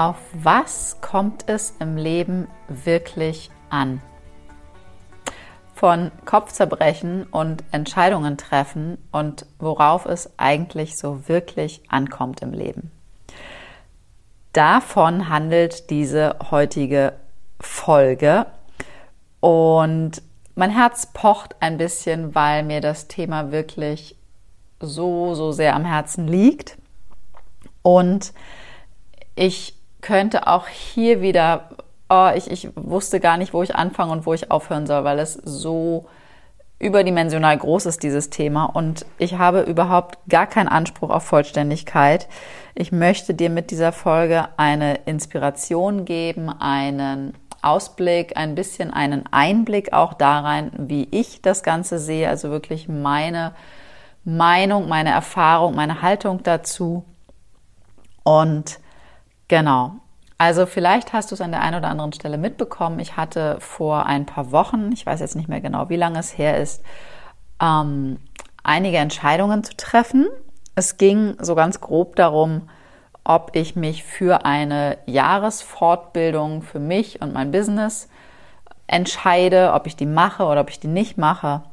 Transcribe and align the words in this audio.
Auf 0.00 0.16
was 0.32 1.02
kommt 1.02 1.44
es 1.46 1.74
im 1.78 1.98
Leben 1.98 2.48
wirklich 2.68 3.50
an? 3.68 4.00
Von 5.74 6.10
Kopfzerbrechen 6.24 7.24
und 7.24 7.64
Entscheidungen 7.70 8.38
treffen 8.38 8.96
und 9.12 9.44
worauf 9.58 10.06
es 10.06 10.30
eigentlich 10.38 10.96
so 10.96 11.28
wirklich 11.28 11.82
ankommt 11.90 12.40
im 12.40 12.54
Leben. 12.54 12.90
Davon 14.54 15.28
handelt 15.28 15.90
diese 15.90 16.34
heutige 16.50 17.12
Folge 17.60 18.46
und 19.40 20.22
mein 20.54 20.70
Herz 20.70 21.10
pocht 21.12 21.56
ein 21.60 21.76
bisschen, 21.76 22.34
weil 22.34 22.62
mir 22.62 22.80
das 22.80 23.06
Thema 23.06 23.52
wirklich 23.52 24.16
so, 24.80 25.34
so 25.34 25.52
sehr 25.52 25.76
am 25.76 25.84
Herzen 25.84 26.26
liegt 26.26 26.78
und 27.82 28.32
ich 29.34 29.74
könnte 30.00 30.46
auch 30.46 30.66
hier 30.66 31.20
wieder, 31.20 31.70
oh, 32.08 32.30
ich, 32.34 32.50
ich 32.50 32.70
wusste 32.74 33.20
gar 33.20 33.36
nicht, 33.36 33.52
wo 33.52 33.62
ich 33.62 33.74
anfangen 33.74 34.10
und 34.10 34.26
wo 34.26 34.34
ich 34.34 34.50
aufhören 34.50 34.86
soll, 34.86 35.04
weil 35.04 35.18
es 35.18 35.34
so 35.34 36.06
überdimensional 36.78 37.58
groß 37.58 37.86
ist, 37.86 38.02
dieses 38.02 38.30
Thema. 38.30 38.64
Und 38.64 39.04
ich 39.18 39.34
habe 39.36 39.60
überhaupt 39.60 40.18
gar 40.28 40.46
keinen 40.46 40.68
Anspruch 40.68 41.10
auf 41.10 41.24
Vollständigkeit. 41.24 42.26
Ich 42.74 42.90
möchte 42.90 43.34
dir 43.34 43.50
mit 43.50 43.70
dieser 43.70 43.92
Folge 43.92 44.48
eine 44.56 44.94
Inspiration 45.04 46.06
geben, 46.06 46.48
einen 46.48 47.34
Ausblick, 47.62 48.36
ein 48.38 48.54
bisschen 48.54 48.90
einen 48.90 49.24
Einblick 49.30 49.92
auch 49.92 50.14
da 50.14 50.40
rein, 50.40 50.72
wie 50.78 51.06
ich 51.10 51.42
das 51.42 51.62
Ganze 51.62 51.98
sehe, 51.98 52.30
also 52.30 52.50
wirklich 52.50 52.88
meine 52.88 53.52
Meinung, 54.24 54.88
meine 54.88 55.10
Erfahrung, 55.10 55.74
meine 55.74 56.00
Haltung 56.00 56.42
dazu. 56.42 57.04
Und 58.22 58.78
Genau. 59.50 59.96
Also 60.38 60.64
vielleicht 60.64 61.12
hast 61.12 61.32
du 61.32 61.34
es 61.34 61.40
an 61.40 61.50
der 61.50 61.60
einen 61.60 61.78
oder 61.78 61.88
anderen 61.88 62.12
Stelle 62.12 62.38
mitbekommen. 62.38 63.00
Ich 63.00 63.16
hatte 63.16 63.56
vor 63.58 64.06
ein 64.06 64.24
paar 64.24 64.52
Wochen, 64.52 64.92
ich 64.92 65.04
weiß 65.04 65.18
jetzt 65.18 65.34
nicht 65.34 65.48
mehr 65.48 65.60
genau, 65.60 65.88
wie 65.88 65.96
lange 65.96 66.20
es 66.20 66.38
her 66.38 66.56
ist, 66.56 66.84
ähm, 67.60 68.20
einige 68.62 68.98
Entscheidungen 68.98 69.64
zu 69.64 69.76
treffen. 69.76 70.28
Es 70.76 70.98
ging 70.98 71.34
so 71.40 71.56
ganz 71.56 71.80
grob 71.80 72.14
darum, 72.14 72.70
ob 73.24 73.56
ich 73.56 73.74
mich 73.74 74.04
für 74.04 74.44
eine 74.44 74.98
Jahresfortbildung 75.06 76.62
für 76.62 76.78
mich 76.78 77.20
und 77.20 77.34
mein 77.34 77.50
Business 77.50 78.08
entscheide, 78.86 79.72
ob 79.72 79.88
ich 79.88 79.96
die 79.96 80.06
mache 80.06 80.44
oder 80.44 80.60
ob 80.60 80.70
ich 80.70 80.78
die 80.78 80.86
nicht 80.86 81.18
mache. 81.18 81.64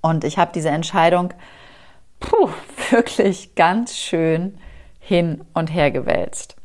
Und 0.00 0.24
ich 0.24 0.38
habe 0.38 0.52
diese 0.54 0.70
Entscheidung 0.70 1.34
puh, 2.20 2.48
wirklich 2.90 3.54
ganz 3.54 3.98
schön 3.98 4.56
hin 4.98 5.44
und 5.52 5.66
her 5.68 5.90
gewälzt. 5.90 6.56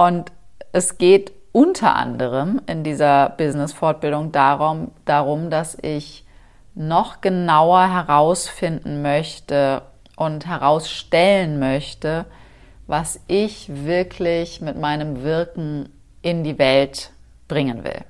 Und 0.00 0.32
es 0.72 0.96
geht 0.96 1.30
unter 1.52 1.94
anderem 1.94 2.62
in 2.66 2.84
dieser 2.84 3.34
Business-Fortbildung 3.36 4.32
darum, 4.32 4.92
darum, 5.04 5.50
dass 5.50 5.76
ich 5.82 6.24
noch 6.74 7.20
genauer 7.20 7.86
herausfinden 7.86 9.02
möchte 9.02 9.82
und 10.16 10.46
herausstellen 10.46 11.58
möchte, 11.58 12.24
was 12.86 13.20
ich 13.26 13.66
wirklich 13.68 14.62
mit 14.62 14.78
meinem 14.78 15.22
Wirken 15.22 15.90
in 16.22 16.44
die 16.44 16.58
Welt 16.58 17.10
bringen 17.46 17.84
will. 17.84 18.02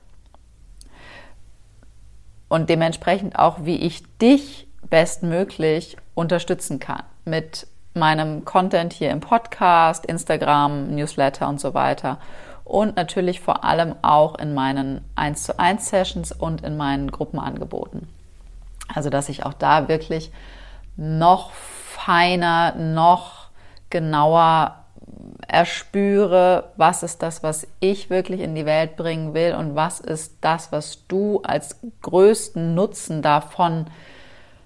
Und 2.48 2.70
dementsprechend 2.70 3.36
auch, 3.36 3.64
wie 3.64 3.78
ich 3.78 4.04
dich 4.18 4.68
bestmöglich 4.88 5.96
unterstützen 6.14 6.78
kann 6.78 7.02
mit 7.24 7.66
meinem 8.00 8.44
Content 8.44 8.92
hier 8.92 9.10
im 9.10 9.20
Podcast, 9.20 10.04
Instagram, 10.04 10.88
Newsletter 10.88 11.48
und 11.48 11.60
so 11.60 11.74
weiter. 11.74 12.18
Und 12.64 12.96
natürlich 12.96 13.40
vor 13.40 13.62
allem 13.64 13.94
auch 14.02 14.36
in 14.38 14.54
meinen 14.54 15.04
1 15.14 15.44
zu 15.44 15.58
1 15.58 15.88
Sessions 15.88 16.32
und 16.32 16.62
in 16.62 16.76
meinen 16.76 17.12
Gruppenangeboten. 17.12 18.08
Also, 18.92 19.10
dass 19.10 19.28
ich 19.28 19.46
auch 19.46 19.54
da 19.54 19.86
wirklich 19.86 20.32
noch 20.96 21.52
feiner, 21.52 22.74
noch 22.74 23.48
genauer 23.88 24.76
erspüre, 25.46 26.70
was 26.76 27.02
ist 27.02 27.22
das, 27.22 27.42
was 27.42 27.66
ich 27.80 28.10
wirklich 28.10 28.40
in 28.40 28.54
die 28.54 28.66
Welt 28.66 28.96
bringen 28.96 29.34
will 29.34 29.54
und 29.54 29.74
was 29.74 30.00
ist 30.00 30.36
das, 30.40 30.70
was 30.72 31.06
du 31.08 31.40
als 31.42 31.80
größten 32.02 32.74
Nutzen 32.74 33.22
davon 33.22 33.86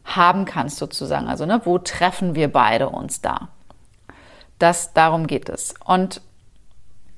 haben 0.04 0.44
kannst 0.44 0.76
sozusagen. 0.76 1.28
Also 1.28 1.46
ne, 1.46 1.60
wo 1.64 1.78
treffen 1.78 2.34
wir 2.34 2.52
beide 2.52 2.88
uns 2.88 3.20
da? 3.20 3.48
Das 4.58 4.92
darum 4.92 5.26
geht 5.26 5.48
es. 5.48 5.74
Und 5.84 6.20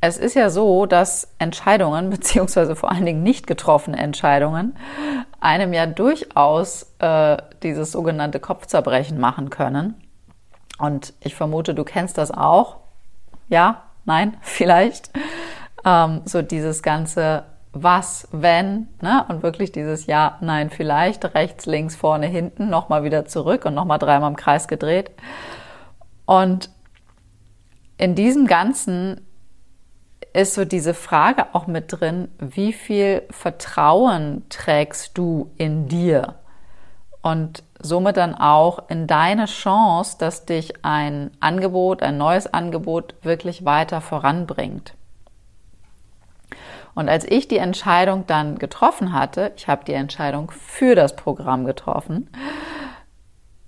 es 0.00 0.18
ist 0.18 0.34
ja 0.34 0.50
so, 0.50 0.86
dass 0.86 1.28
Entscheidungen 1.38 2.10
beziehungsweise 2.10 2.76
vor 2.76 2.90
allen 2.90 3.06
Dingen 3.06 3.22
nicht 3.22 3.46
getroffene 3.46 3.98
Entscheidungen 3.98 4.76
einem 5.40 5.72
ja 5.72 5.86
durchaus 5.86 6.94
äh, 6.98 7.36
dieses 7.62 7.92
sogenannte 7.92 8.40
Kopfzerbrechen 8.40 9.18
machen 9.18 9.50
können. 9.50 9.94
Und 10.78 11.14
ich 11.20 11.34
vermute, 11.34 11.74
du 11.74 11.84
kennst 11.84 12.18
das 12.18 12.30
auch. 12.30 12.76
Ja, 13.48 13.82
nein, 14.04 14.36
vielleicht. 14.42 15.10
Ähm, 15.84 16.22
so 16.24 16.42
dieses 16.42 16.82
ganze 16.82 17.44
was, 17.82 18.28
wenn, 18.32 18.88
ne? 19.00 19.24
Und 19.28 19.42
wirklich 19.42 19.72
dieses 19.72 20.06
Ja, 20.06 20.38
nein, 20.40 20.70
vielleicht, 20.70 21.34
rechts, 21.34 21.66
links, 21.66 21.96
vorne, 21.96 22.26
hinten, 22.26 22.68
nochmal 22.68 23.04
wieder 23.04 23.26
zurück 23.26 23.64
und 23.64 23.74
nochmal 23.74 23.98
dreimal 23.98 24.30
im 24.30 24.36
Kreis 24.36 24.68
gedreht. 24.68 25.10
Und 26.24 26.70
in 27.98 28.14
diesem 28.14 28.46
Ganzen 28.46 29.20
ist 30.32 30.54
so 30.54 30.64
diese 30.64 30.94
Frage 30.94 31.54
auch 31.54 31.66
mit 31.66 31.86
drin, 31.88 32.28
wie 32.38 32.72
viel 32.72 33.22
Vertrauen 33.30 34.44
trägst 34.48 35.16
du 35.16 35.50
in 35.56 35.88
dir? 35.88 36.34
Und 37.22 37.62
somit 37.80 38.16
dann 38.16 38.34
auch 38.34 38.88
in 38.88 39.06
deine 39.06 39.46
Chance, 39.46 40.16
dass 40.18 40.46
dich 40.46 40.84
ein 40.84 41.30
Angebot, 41.40 42.02
ein 42.02 42.18
neues 42.18 42.52
Angebot 42.52 43.14
wirklich 43.22 43.64
weiter 43.64 44.00
voranbringt. 44.00 44.94
Und 46.96 47.10
als 47.10 47.24
ich 47.24 47.46
die 47.46 47.58
Entscheidung 47.58 48.26
dann 48.26 48.58
getroffen 48.58 49.12
hatte, 49.12 49.52
ich 49.54 49.68
habe 49.68 49.84
die 49.84 49.92
Entscheidung 49.92 50.50
für 50.50 50.94
das 50.94 51.14
Programm 51.14 51.66
getroffen, 51.66 52.30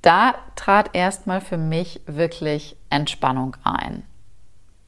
da 0.01 0.35
trat 0.57 0.91
erstmal 0.95 1.43
für 1.43 1.59
mich 1.59 2.01
wirklich 2.07 2.79
Entspannung 2.89 3.55
ein, 3.65 4.05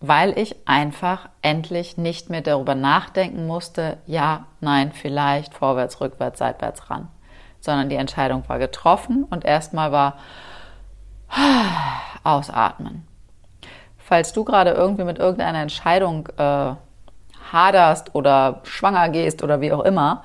weil 0.01 0.39
ich 0.39 0.57
einfach 0.67 1.29
endlich 1.43 1.99
nicht 1.99 2.31
mehr 2.31 2.41
darüber 2.41 2.75
nachdenken 2.75 3.47
musste, 3.47 3.99
ja, 4.07 4.47
nein, 4.61 4.93
vielleicht, 4.93 5.53
vorwärts, 5.53 6.01
rückwärts, 6.01 6.39
seitwärts 6.39 6.89
ran, 6.89 7.09
sondern 7.61 7.91
die 7.91 7.97
Entscheidung 7.97 8.49
war 8.49 8.59
getroffen 8.59 9.25
und 9.25 9.45
erstmal 9.45 9.93
war 9.93 10.17
ausatmen. 12.25 13.07
Falls 13.99 14.33
du 14.33 14.45
gerade 14.45 14.71
irgendwie 14.71 15.05
mit 15.05 15.19
irgendeiner 15.19 15.61
Entscheidung 15.61 16.27
äh, 16.39 16.75
haderst 17.52 18.14
oder 18.14 18.61
schwanger 18.64 19.08
gehst 19.08 19.43
oder 19.43 19.61
wie 19.61 19.73
auch 19.73 19.85
immer, 19.85 20.25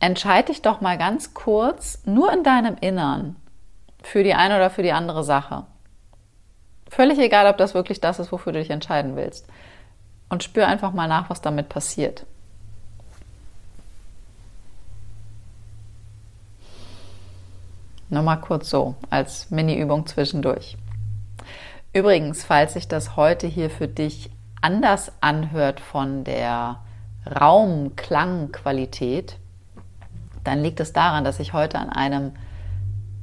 entscheide 0.00 0.48
dich 0.48 0.62
doch 0.62 0.80
mal 0.80 0.98
ganz 0.98 1.34
kurz 1.34 2.02
nur 2.04 2.32
in 2.32 2.44
deinem 2.44 2.76
Innern 2.80 3.36
für 4.02 4.22
die 4.22 4.34
eine 4.34 4.56
oder 4.56 4.70
für 4.70 4.82
die 4.82 4.92
andere 4.92 5.24
Sache. 5.24 5.64
Völlig 6.88 7.18
egal, 7.18 7.46
ob 7.46 7.58
das 7.58 7.74
wirklich 7.74 8.00
das 8.00 8.18
ist, 8.18 8.32
wofür 8.32 8.52
du 8.52 8.60
dich 8.60 8.70
entscheiden 8.70 9.16
willst. 9.16 9.46
und 10.30 10.44
spür 10.44 10.66
einfach 10.66 10.92
mal 10.92 11.08
nach, 11.08 11.30
was 11.30 11.40
damit 11.40 11.68
passiert. 11.70 12.26
Nochmal 18.10 18.40
kurz 18.40 18.70
so 18.70 18.94
als 19.10 19.50
Mini-Übung 19.50 20.06
zwischendurch. 20.06 20.76
Übrigens, 21.92 22.44
falls 22.44 22.74
sich 22.74 22.88
das 22.88 23.16
heute 23.16 23.46
hier 23.46 23.70
für 23.70 23.88
dich 23.88 24.30
anders 24.60 25.12
anhört 25.20 25.80
von 25.80 26.24
der 26.24 26.80
Raumklangqualität, 27.26 29.38
dann 30.44 30.62
liegt 30.62 30.80
es 30.80 30.92
daran, 30.92 31.24
dass 31.24 31.40
ich 31.40 31.52
heute 31.52 31.78
an 31.78 31.90
einem 31.90 32.32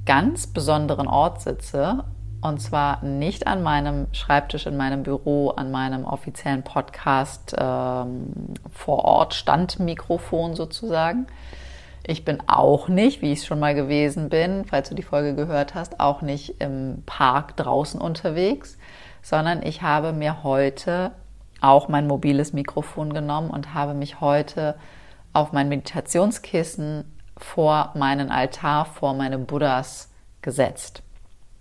ganz 0.05 0.47
besonderen 0.47 1.07
Ort 1.07 1.41
sitze. 1.41 2.03
Und 2.41 2.61
zwar 2.61 3.03
nicht 3.03 3.47
an 3.47 3.63
meinem 3.63 4.05
Schreibtisch 4.11 4.67
in 4.67 4.77
meinem 4.77 5.01
Büro, 5.01 5.49
an 5.49 5.71
meinem 5.71 6.05
offiziellen 6.05 6.61
Podcast 6.61 7.55
ähm, 7.57 8.27
vor 8.71 9.03
Ort 9.03 9.33
Standmikrofon 9.33 10.55
sozusagen. 10.55 11.25
Ich 12.05 12.23
bin 12.23 12.43
auch 12.45 12.87
nicht, 12.87 13.23
wie 13.23 13.31
ich 13.31 13.39
es 13.39 13.45
schon 13.47 13.59
mal 13.59 13.73
gewesen 13.73 14.29
bin, 14.29 14.65
falls 14.65 14.89
du 14.89 14.95
die 14.95 15.01
Folge 15.01 15.33
gehört 15.33 15.73
hast, 15.73 15.99
auch 15.99 16.21
nicht 16.21 16.61
im 16.61 17.01
Park 17.07 17.57
draußen 17.57 17.99
unterwegs, 17.99 18.77
sondern 19.23 19.63
ich 19.63 19.81
habe 19.81 20.13
mir 20.13 20.43
heute 20.43 21.13
auch 21.62 21.88
mein 21.88 22.07
mobiles 22.07 22.54
Mikrofon 22.54 23.13
genommen 23.13 23.50
und 23.50 23.74
habe 23.74 23.94
mich 23.94 24.22
heute 24.22 24.75
auf 25.34 25.52
mein 25.52 25.69
Meditationskissen 25.69 27.12
vor 27.38 27.92
meinen 27.96 28.31
Altar, 28.31 28.86
vor 28.86 29.13
meine 29.13 29.38
Buddhas 29.38 30.12
gesetzt. 30.42 31.04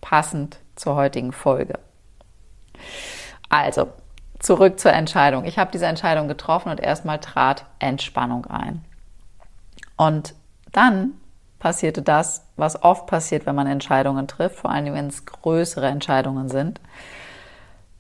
Passend 0.01 0.59
zur 0.77 0.95
heutigen 0.95 1.33
Folge. 1.33 1.79
Also, 3.49 3.89
zurück 4.39 4.79
zur 4.79 4.93
Entscheidung. 4.93 5.45
Ich 5.45 5.59
habe 5.59 5.71
diese 5.73 5.87
Entscheidung 5.87 6.29
getroffen 6.29 6.71
und 6.71 6.81
erstmal 6.81 7.19
trat 7.19 7.65
Entspannung 7.79 8.47
ein. 8.47 8.85
Und 9.97 10.35
dann 10.73 11.15
passierte 11.59 12.03
das, 12.03 12.45
was 12.57 12.83
oft 12.83 13.07
passiert, 13.07 13.47
wenn 13.47 13.55
man 13.55 13.67
Entscheidungen 13.67 14.29
trifft, 14.29 14.57
vor 14.57 14.71
allem 14.71 14.93
wenn 14.93 15.07
es 15.07 15.25
größere 15.25 15.87
Entscheidungen 15.87 16.49
sind. 16.49 16.81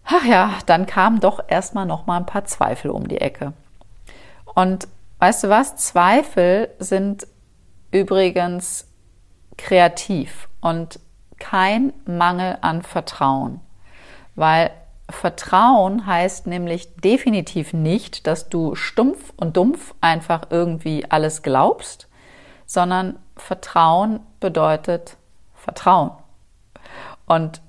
Ach 0.05 0.25
ja, 0.25 0.59
dann 0.67 0.87
kamen 0.87 1.21
doch 1.21 1.41
erstmal 1.49 1.87
noch 1.87 2.07
mal 2.07 2.19
ein 2.19 2.27
paar 2.27 2.45
Zweifel 2.45 2.91
um 2.91 3.09
die 3.09 3.21
Ecke. 3.21 3.55
Und 4.55 4.87
weißt 5.19 5.45
du 5.45 5.49
was? 5.49 5.77
Zweifel 5.77 6.71
sind 6.79 7.27
übrigens 7.91 8.87
kreativ 9.57 10.49
und 10.61 11.01
kein 11.39 11.93
Mangel 12.07 12.59
an 12.61 12.83
Vertrauen, 12.83 13.61
weil 14.35 14.71
Vertrauen 15.11 16.07
heißt 16.07 16.47
nämlich 16.47 16.97
definitiv 16.97 17.73
nicht, 17.73 18.27
dass 18.27 18.49
du 18.49 18.75
stumpf 18.75 19.33
und 19.37 19.57
dumpf 19.57 19.95
einfach 20.01 20.47
irgendwie 20.51 21.05
alles 21.11 21.43
glaubst, 21.43 22.09
sondern 22.67 23.19
Vertrauen 23.37 24.21
bedeutet 24.41 25.17
Vertrauen. 25.55 26.13
Und 27.27 27.61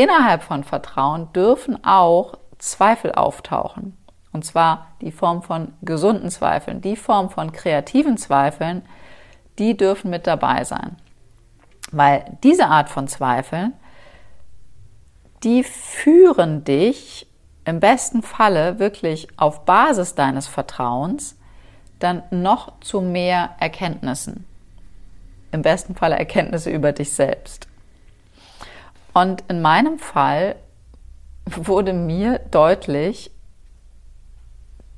innerhalb 0.00 0.42
von 0.42 0.64
Vertrauen 0.64 1.32
dürfen 1.32 1.84
auch 1.84 2.38
Zweifel 2.58 3.12
auftauchen. 3.12 3.96
Und 4.32 4.44
zwar 4.44 4.88
die 5.00 5.12
Form 5.12 5.42
von 5.42 5.74
gesunden 5.82 6.30
Zweifeln, 6.30 6.80
die 6.80 6.96
Form 6.96 7.30
von 7.30 7.52
kreativen 7.52 8.16
Zweifeln, 8.16 8.82
die 9.58 9.76
dürfen 9.76 10.10
mit 10.10 10.26
dabei 10.26 10.64
sein. 10.64 10.96
Weil 11.92 12.38
diese 12.42 12.66
Art 12.68 12.88
von 12.88 13.08
Zweifeln, 13.08 13.74
die 15.42 15.64
führen 15.64 16.64
dich 16.64 17.26
im 17.64 17.80
besten 17.80 18.22
Falle 18.22 18.78
wirklich 18.78 19.28
auf 19.36 19.64
Basis 19.64 20.14
deines 20.14 20.46
Vertrauens 20.46 21.36
dann 21.98 22.22
noch 22.30 22.80
zu 22.80 23.02
mehr 23.02 23.50
Erkenntnissen. 23.58 24.46
Im 25.52 25.62
besten 25.62 25.94
Falle 25.94 26.18
Erkenntnisse 26.18 26.70
über 26.70 26.92
dich 26.92 27.12
selbst. 27.12 27.69
Und 29.12 29.44
in 29.48 29.60
meinem 29.60 29.98
Fall 29.98 30.56
wurde 31.46 31.92
mir 31.92 32.38
deutlich, 32.50 33.30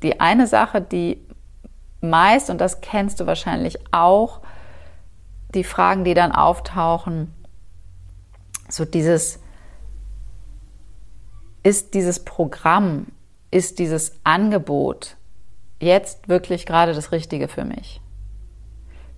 die 0.02 0.20
eine 0.20 0.46
Sache, 0.46 0.80
die 0.80 1.24
meist, 2.00 2.50
und 2.50 2.60
das 2.60 2.80
kennst 2.80 3.20
du 3.20 3.26
wahrscheinlich 3.26 3.78
auch, 3.92 4.40
die 5.54 5.64
Fragen, 5.64 6.04
die 6.04 6.14
dann 6.14 6.32
auftauchen, 6.32 7.32
so 8.68 8.84
dieses, 8.84 9.38
ist 11.62 11.94
dieses 11.94 12.24
Programm, 12.24 13.06
ist 13.50 13.78
dieses 13.78 14.18
Angebot 14.24 15.16
jetzt 15.78 16.28
wirklich 16.28 16.66
gerade 16.66 16.94
das 16.94 17.12
Richtige 17.12 17.48
für 17.48 17.64
mich? 17.64 18.00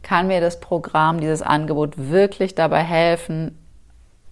Kann 0.02 0.26
mir 0.26 0.40
das 0.40 0.60
Programm, 0.60 1.20
dieses 1.20 1.40
Angebot 1.40 1.94
wirklich 1.96 2.54
dabei 2.54 2.82
helfen, 2.82 3.58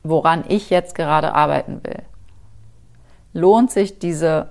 woran 0.02 0.44
ich 0.48 0.70
jetzt 0.70 0.94
gerade 0.94 1.34
arbeiten 1.34 1.80
will? 1.84 2.02
Lohnt 3.32 3.70
sich 3.70 3.98
diese 3.98 4.50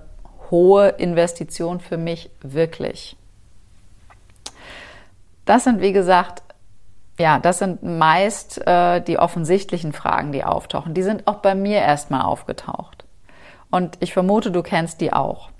hohe 0.50 0.88
Investition 0.88 1.80
für 1.80 1.96
mich 1.96 2.30
wirklich? 2.40 3.16
Das 5.44 5.64
sind, 5.64 5.80
wie 5.80 5.92
gesagt, 5.92 6.42
ja, 7.18 7.38
das 7.38 7.58
sind 7.58 7.82
meist 7.82 8.66
äh, 8.66 9.00
die 9.00 9.18
offensichtlichen 9.18 9.92
Fragen, 9.92 10.32
die 10.32 10.44
auftauchen. 10.44 10.94
Die 10.94 11.02
sind 11.02 11.26
auch 11.26 11.36
bei 11.36 11.54
mir 11.54 11.78
erstmal 11.78 12.22
aufgetaucht. 12.22 13.04
Und 13.70 13.96
ich 14.00 14.12
vermute, 14.12 14.50
du 14.50 14.62
kennst 14.62 15.00
die 15.00 15.12
auch. 15.12 15.50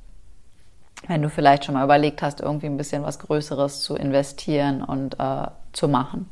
Wenn 1.09 1.23
du 1.23 1.29
vielleicht 1.29 1.65
schon 1.65 1.75
mal 1.75 1.85
überlegt 1.85 2.23
hast, 2.23 2.41
irgendwie 2.41 2.67
ein 2.67 2.77
bisschen 2.77 3.03
was 3.03 3.19
Größeres 3.19 3.83
zu 3.83 3.97
investieren 3.97 4.83
und 4.83 5.19
äh, 5.19 5.49
zu 5.73 5.88
machen. 5.88 6.29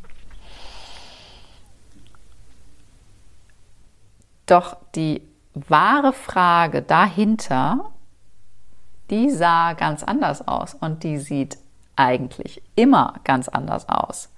Doch 4.51 4.77
die 4.97 5.23
wahre 5.55 6.13
Frage 6.13 6.83
dahinter, 6.83 7.93
die 9.09 9.31
sah 9.31 9.75
ganz 9.75 10.03
anders 10.03 10.47
aus 10.49 10.75
und 10.75 11.05
die 11.05 11.19
sieht 11.19 11.57
eigentlich 11.95 12.61
immer 12.75 13.15
ganz 13.23 13.49
anders 13.49 13.89
aus. 13.89 14.29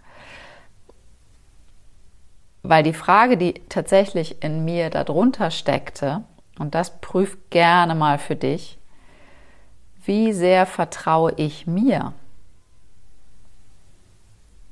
Weil 2.63 2.83
die 2.83 2.93
Frage, 2.93 3.39
die 3.39 3.55
tatsächlich 3.71 4.43
in 4.43 4.67
mir 4.67 4.91
darunter 4.91 5.51
steckte, 5.51 6.25
und 6.59 6.75
das 6.75 7.01
prüf 7.01 7.39
gerne 7.49 7.95
mal 7.95 8.19
für 8.19 8.37
dich, 8.37 8.79
wie 10.05 10.35
sehr 10.35 10.67
vertraue 10.67 11.33
ich 11.37 11.67
mir? 11.67 12.13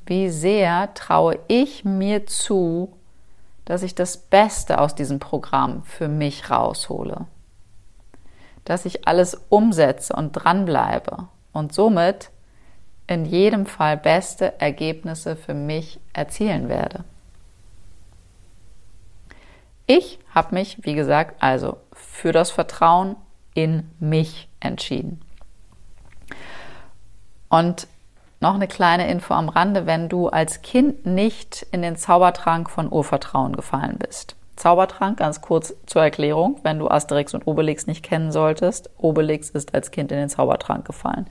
Wie 0.05 0.29
sehr 0.29 0.93
traue 0.93 1.39
ich 1.49 1.87
mir 1.87 2.27
zu, 2.27 2.93
dass 3.71 3.85
ich 3.85 3.95
das 3.95 4.17
Beste 4.17 4.81
aus 4.81 4.97
diesem 4.97 5.21
Programm 5.21 5.85
für 5.85 6.09
mich 6.09 6.51
raushole? 6.51 7.27
Dass 8.65 8.85
ich 8.85 9.07
alles 9.07 9.41
umsetze 9.49 10.13
und 10.13 10.33
dranbleibe 10.33 11.29
und 11.53 11.73
somit 11.73 12.31
in 13.07 13.25
jedem 13.25 13.67
Fall 13.67 13.97
beste 13.97 14.61
Ergebnisse 14.61 15.37
für 15.37 15.55
mich 15.55 16.01
erzielen 16.13 16.69
werde. 16.69 17.05
Ich 19.87 20.19
habe 20.35 20.57
mich, 20.57 20.85
wie 20.85 20.95
gesagt, 20.95 21.41
also 21.41 21.77
für 21.93 22.33
das 22.33 22.51
Vertrauen 22.51 23.15
in 23.55 23.89
mich 24.01 24.49
entschieden. 24.59 25.21
Und 27.49 27.87
noch 28.41 28.55
eine 28.55 28.69
kleine 28.69 29.11
Info 29.11 29.35
am 29.35 29.51
Rande, 29.51 29.87
wenn 29.87 30.09
du 30.09 30.29
als 30.29 30.63
Kind 30.63 31.05
nicht 31.05 31.67
in 31.73 31.83
den 31.83 31.97
Zaubertrank 31.97 32.71
von 32.71 32.91
Urvertrauen 32.91 33.55
gefallen 33.55 33.99
bist. 33.99 34.35
Zaubertrank, 34.57 35.19
ganz 35.19 35.41
kurz 35.41 35.75
zur 35.87 36.03
Erklärung, 36.03 36.59
wenn 36.63 36.79
du 36.79 36.89
Asterix 36.89 37.35
und 37.35 37.47
Obelix 37.47 37.87
nicht 37.87 38.03
kennen 38.03 38.33
solltest. 38.33 38.91
Obelix 38.99 39.51
ist 39.51 39.75
als 39.75 39.91
Kind 39.91 40.11
in 40.13 40.19
den 40.19 40.29
Zaubertrank 40.29 40.87
gefallen. 40.87 41.27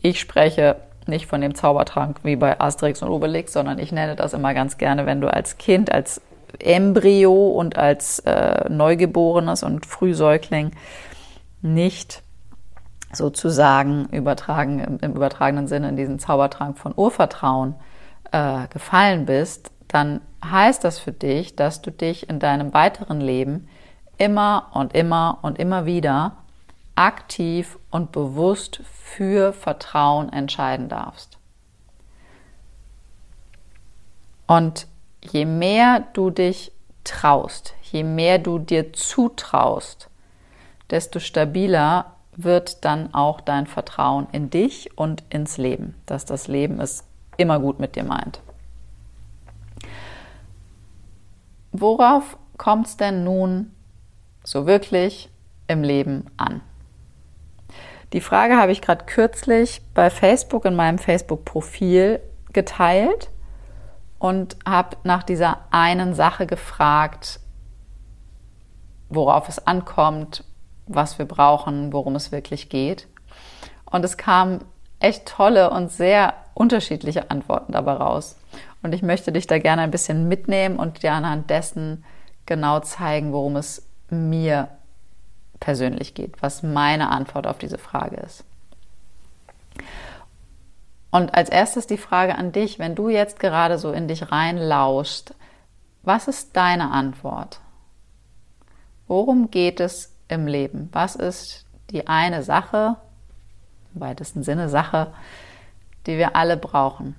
Ich 0.00 0.20
spreche 0.20 0.76
nicht 1.06 1.26
von 1.26 1.40
dem 1.40 1.54
Zaubertrank 1.54 2.20
wie 2.22 2.36
bei 2.36 2.60
Asterix 2.60 3.02
und 3.02 3.10
Obelix, 3.10 3.52
sondern 3.52 3.78
ich 3.78 3.92
nenne 3.92 4.16
das 4.16 4.32
immer 4.32 4.54
ganz 4.54 4.78
gerne, 4.78 5.06
wenn 5.06 5.20
du 5.20 5.32
als 5.32 5.58
Kind, 5.58 5.92
als 5.92 6.20
Embryo 6.58 7.48
und 7.48 7.76
als 7.76 8.18
äh, 8.20 8.68
Neugeborenes 8.68 9.62
und 9.62 9.86
Frühsäugling 9.86 10.72
nicht 11.62 12.22
sozusagen 13.12 14.06
übertragen, 14.10 14.98
im, 15.00 15.14
übertragenen 15.14 15.66
Sinne 15.66 15.88
in 15.88 15.96
diesen 15.96 16.18
Zaubertrank 16.18 16.78
von 16.78 16.94
Urvertrauen 16.96 17.74
äh, 18.32 18.68
gefallen 18.68 19.26
bist, 19.26 19.70
dann 19.88 20.20
heißt 20.44 20.84
das 20.84 20.98
für 20.98 21.12
dich, 21.12 21.56
dass 21.56 21.82
du 21.82 21.90
dich 21.90 22.28
in 22.28 22.38
deinem 22.38 22.72
weiteren 22.72 23.20
Leben 23.20 23.68
immer 24.18 24.70
und 24.72 24.94
immer 24.94 25.38
und 25.42 25.58
immer 25.58 25.86
wieder 25.86 26.36
aktiv 26.94 27.78
und 27.90 28.12
bewusst 28.12 28.82
für 28.84 29.52
Vertrauen 29.52 30.32
entscheiden 30.32 30.88
darfst. 30.88 31.38
Und 34.46 34.86
je 35.22 35.44
mehr 35.44 36.04
du 36.12 36.30
dich 36.30 36.72
traust, 37.04 37.74
je 37.82 38.02
mehr 38.02 38.38
du 38.38 38.58
dir 38.58 38.92
zutraust, 38.92 40.08
desto 40.90 41.20
stabiler 41.20 42.16
wird 42.36 42.84
dann 42.84 43.12
auch 43.14 43.40
dein 43.40 43.66
Vertrauen 43.66 44.26
in 44.32 44.50
dich 44.50 44.96
und 44.96 45.24
ins 45.30 45.58
Leben, 45.58 45.94
dass 46.06 46.24
das 46.24 46.48
Leben 46.48 46.80
es 46.80 47.04
immer 47.36 47.58
gut 47.58 47.80
mit 47.80 47.96
dir 47.96 48.04
meint. 48.04 48.40
Worauf 51.72 52.36
kommt 52.56 52.86
es 52.86 52.96
denn 52.96 53.24
nun 53.24 53.72
so 54.44 54.66
wirklich 54.66 55.30
im 55.66 55.82
Leben 55.82 56.26
an? 56.36 56.60
Die 58.12 58.20
Frage 58.20 58.56
habe 58.56 58.72
ich 58.72 58.82
gerade 58.82 59.04
kürzlich 59.04 59.82
bei 59.94 60.10
Facebook 60.10 60.64
in 60.64 60.74
meinem 60.74 60.98
Facebook-Profil 60.98 62.20
geteilt 62.52 63.30
und 64.18 64.56
habe 64.66 64.96
nach 65.04 65.22
dieser 65.22 65.58
einen 65.70 66.14
Sache 66.14 66.46
gefragt, 66.46 67.38
worauf 69.08 69.48
es 69.48 69.64
ankommt, 69.64 70.44
was 70.94 71.18
wir 71.18 71.26
brauchen, 71.26 71.92
worum 71.92 72.16
es 72.16 72.32
wirklich 72.32 72.68
geht. 72.68 73.06
Und 73.86 74.04
es 74.04 74.16
kamen 74.16 74.64
echt 74.98 75.26
tolle 75.26 75.70
und 75.70 75.90
sehr 75.90 76.34
unterschiedliche 76.54 77.30
Antworten 77.30 77.72
dabei 77.72 77.94
raus. 77.94 78.36
Und 78.82 78.94
ich 78.94 79.02
möchte 79.02 79.32
dich 79.32 79.46
da 79.46 79.58
gerne 79.58 79.82
ein 79.82 79.90
bisschen 79.90 80.28
mitnehmen 80.28 80.78
und 80.78 81.02
dir 81.02 81.12
anhand 81.12 81.50
dessen 81.50 82.04
genau 82.46 82.80
zeigen, 82.80 83.32
worum 83.32 83.56
es 83.56 83.86
mir 84.10 84.68
persönlich 85.60 86.14
geht, 86.14 86.42
was 86.42 86.62
meine 86.62 87.10
Antwort 87.10 87.46
auf 87.46 87.58
diese 87.58 87.78
Frage 87.78 88.16
ist. 88.16 88.44
Und 91.10 91.34
als 91.34 91.48
erstes 91.48 91.86
die 91.86 91.98
Frage 91.98 92.36
an 92.36 92.52
dich, 92.52 92.78
wenn 92.78 92.94
du 92.94 93.08
jetzt 93.08 93.40
gerade 93.40 93.78
so 93.78 93.92
in 93.92 94.08
dich 94.08 94.30
reinlauschst, 94.30 95.34
was 96.02 96.28
ist 96.28 96.56
deine 96.56 96.90
Antwort? 96.92 97.60
Worum 99.06 99.50
geht 99.50 99.80
es 99.80 100.09
im 100.30 100.46
Leben? 100.46 100.88
Was 100.92 101.16
ist 101.16 101.64
die 101.90 102.06
eine 102.06 102.42
Sache, 102.42 102.96
im 103.94 104.00
weitesten 104.00 104.42
Sinne 104.42 104.68
Sache, 104.68 105.12
die 106.06 106.16
wir 106.16 106.36
alle 106.36 106.56
brauchen? 106.56 107.16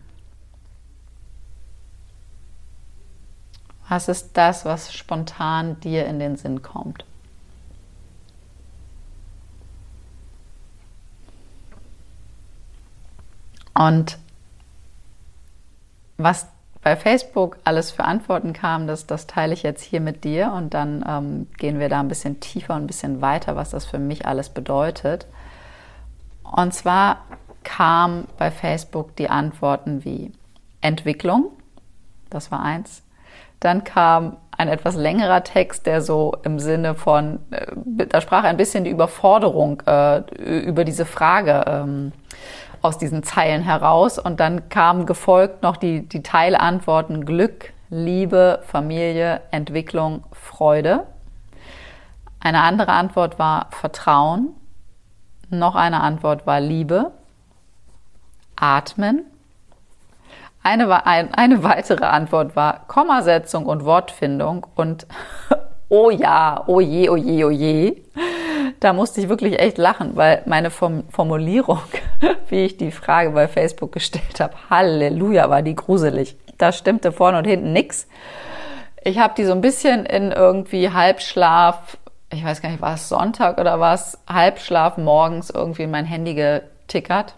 Was 3.90 4.08
ist 4.08 4.38
das, 4.38 4.64
was 4.64 4.94
spontan 4.94 5.80
dir 5.82 6.06
in 6.06 6.20
den 6.20 6.38
Sinn 6.38 6.62
kommt? 6.62 7.04
Und 13.74 14.18
was 16.18 16.48
bei 16.84 16.96
Facebook 16.96 17.58
alles 17.64 17.92
für 17.92 18.06
Antworten 18.06 18.54
kam, 18.54 18.88
das, 18.88 19.06
das 19.06 19.28
teile 19.28 19.54
ich 19.54 19.64
jetzt 19.64 19.84
hier 19.84 20.02
mit 20.02 20.24
dir 20.24 20.52
und 20.52 20.74
dann 20.74 21.06
ähm, 21.08 21.48
gehen 21.58 21.80
wir 21.80 21.90
da 21.90 22.00
ein 22.00 22.08
bisschen 22.08 22.40
tiefer 22.40 22.76
und 22.76 22.84
ein 22.84 22.88
bisschen 22.88 23.22
weiter, 23.22 23.56
was 23.56 23.70
das 23.70 23.86
für 23.86 24.00
mich 24.00 24.26
alles 24.26 24.50
bedeutet. 24.50 25.28
Und 26.44 26.74
zwar 26.74 27.26
kam 27.64 28.26
bei 28.38 28.50
Facebook 28.50 29.16
die 29.16 29.30
Antworten 29.30 30.04
wie 30.04 30.32
Entwicklung, 30.82 31.52
das 32.32 32.52
war 32.52 32.64
eins. 32.64 33.04
Dann 33.60 33.84
kam 33.84 34.38
ein 34.58 34.68
etwas 34.68 34.96
längerer 34.96 35.44
Text, 35.44 35.86
der 35.86 36.02
so 36.02 36.36
im 36.44 36.60
Sinne 36.60 36.96
von, 36.96 37.40
äh, 37.52 38.06
da 38.08 38.22
sprach 38.22 38.44
ein 38.44 38.58
bisschen 38.58 38.84
die 38.84 38.90
Überforderung 38.90 39.82
äh, 39.86 40.22
über 40.62 40.84
diese 40.84 41.06
Frage 41.06 41.64
ähm, 41.68 42.12
aus 42.82 42.98
diesen 42.98 43.24
Zeilen 43.24 43.62
heraus. 43.62 44.20
Und 44.20 44.40
dann 44.40 44.70
kamen 44.70 45.06
gefolgt 45.06 45.64
noch 45.64 45.78
die, 45.78 46.08
die 46.08 46.24
Teilantworten 46.24 47.26
Glück, 47.26 47.74
Liebe, 47.90 48.62
Familie, 48.66 49.42
Entwicklung, 49.52 50.24
Freude. 50.32 51.06
Eine 52.40 52.62
andere 52.62 52.92
Antwort 52.92 53.38
war 53.38 53.68
Vertrauen. 53.72 54.56
Noch 55.50 55.76
eine 55.76 56.02
Antwort 56.02 56.48
war 56.48 56.60
Liebe. 56.60 57.12
Atmen. 58.56 59.26
Eine, 60.64 61.06
eine 61.06 61.64
weitere 61.64 62.06
Antwort 62.06 62.56
war 62.56 62.86
Kommasetzung 62.88 63.66
und 63.66 63.84
Wortfindung 63.84 64.68
und 64.76 65.08
oh 65.90 66.12
ja, 66.12 66.64
oh 66.68 66.80
je, 66.80 67.10
oh 67.10 67.16
je, 67.16 67.44
oh 67.46 67.50
je 67.50 68.04
da 68.82 68.94
musste 68.94 69.22
ich 69.22 69.30
wirklich 69.30 69.60
echt 69.60 69.78
lachen, 69.78 70.16
weil 70.16 70.42
meine 70.48 70.72
Formulierung, 70.72 71.80
wie 72.50 72.66
ich 72.66 72.78
die 72.78 72.92
Frage 72.92 73.30
bei 73.30 73.48
Facebook 73.48 73.92
gestellt 73.92 74.40
habe, 74.40 74.56
Halleluja, 74.70 75.50
war 75.50 75.62
die 75.62 75.76
gruselig. 75.76 76.36
Da 76.58 76.72
stimmte 76.72 77.12
vorne 77.12 77.38
und 77.38 77.46
hinten 77.46 77.74
nichts. 77.74 78.08
Ich 79.04 79.20
habe 79.20 79.36
die 79.38 79.46
so 79.46 79.52
ein 79.52 79.62
bisschen 79.62 80.06
in 80.08 80.32
irgendwie 80.32 80.90
Halbschlaf, 80.90 81.98
ich 82.32 82.44
weiß 82.44 82.64
gar 82.64 82.70
nicht, 82.70 82.82
war 82.82 82.96
es 82.96 83.08
Sonntag 83.08 83.60
oder 83.60 83.80
was, 83.80 84.18
Halbschlaf 84.28 84.98
morgens 84.98 85.52
irgendwie 85.52 85.84
in 85.84 85.92
mein 85.92 86.06
Handy 86.06 86.34
getickert, 86.34 87.36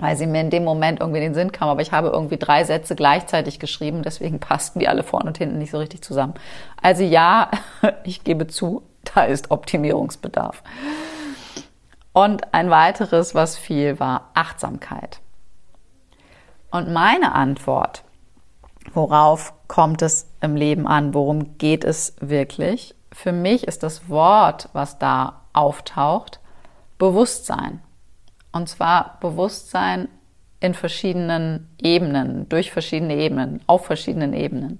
weil 0.00 0.16
sie 0.16 0.26
mir 0.26 0.40
in 0.40 0.50
dem 0.50 0.64
Moment 0.64 0.98
irgendwie 0.98 1.18
in 1.18 1.26
den 1.26 1.34
Sinn 1.34 1.52
kam. 1.52 1.68
Aber 1.68 1.80
ich 1.80 1.92
habe 1.92 2.08
irgendwie 2.08 2.38
drei 2.38 2.64
Sätze 2.64 2.96
gleichzeitig 2.96 3.60
geschrieben, 3.60 4.02
deswegen 4.02 4.40
passten 4.40 4.80
die 4.80 4.88
alle 4.88 5.04
vorne 5.04 5.28
und 5.28 5.38
hinten 5.38 5.58
nicht 5.58 5.70
so 5.70 5.78
richtig 5.78 6.02
zusammen. 6.02 6.34
Also 6.82 7.04
ja, 7.04 7.52
ich 8.04 8.24
gebe 8.24 8.48
zu, 8.48 8.82
da 9.14 9.24
ist 9.24 9.50
Optimierungsbedarf. 9.50 10.62
Und 12.12 12.54
ein 12.54 12.70
weiteres, 12.70 13.34
was 13.34 13.58
viel 13.58 14.00
war, 14.00 14.30
Achtsamkeit. 14.34 15.20
Und 16.70 16.92
meine 16.92 17.32
Antwort, 17.32 18.04
worauf 18.94 19.52
kommt 19.68 20.02
es 20.02 20.28
im 20.40 20.56
Leben 20.56 20.86
an, 20.86 21.14
worum 21.14 21.58
geht 21.58 21.84
es 21.84 22.16
wirklich? 22.20 22.94
Für 23.12 23.32
mich 23.32 23.66
ist 23.66 23.82
das 23.82 24.08
Wort, 24.08 24.68
was 24.72 24.98
da 24.98 25.42
auftaucht, 25.52 26.40
Bewusstsein. 26.98 27.82
Und 28.52 28.68
zwar 28.68 29.18
Bewusstsein 29.20 30.08
in 30.60 30.74
verschiedenen 30.74 31.68
Ebenen, 31.78 32.48
durch 32.48 32.72
verschiedene 32.72 33.16
Ebenen, 33.16 33.60
auf 33.66 33.84
verschiedenen 33.84 34.32
Ebenen. 34.32 34.78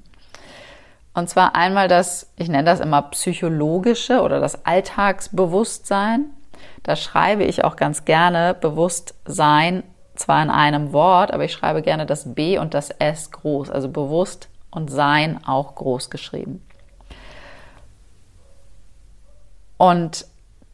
Und 1.17 1.31
zwar 1.31 1.55
einmal 1.55 1.89
das, 1.89 2.31
ich 2.37 2.51
nenne 2.51 2.65
das 2.65 2.79
immer 2.79 3.01
psychologische 3.01 4.21
oder 4.21 4.39
das 4.39 4.67
Alltagsbewusstsein. 4.67 6.27
Da 6.83 6.95
schreibe 6.95 7.43
ich 7.43 7.65
auch 7.65 7.77
ganz 7.77 8.05
gerne 8.05 8.53
Bewusstsein, 8.53 9.83
zwar 10.15 10.43
in 10.43 10.51
einem 10.51 10.93
Wort, 10.93 11.33
aber 11.33 11.45
ich 11.45 11.55
schreibe 11.55 11.81
gerne 11.81 12.05
das 12.05 12.35
B 12.35 12.59
und 12.59 12.75
das 12.75 12.91
S 12.91 13.31
groß, 13.31 13.71
also 13.71 13.89
bewusst 13.89 14.51
und 14.71 14.91
Sein 14.91 15.43
auch 15.47 15.75
groß 15.77 16.11
geschrieben. 16.11 16.63
Und 19.79 20.27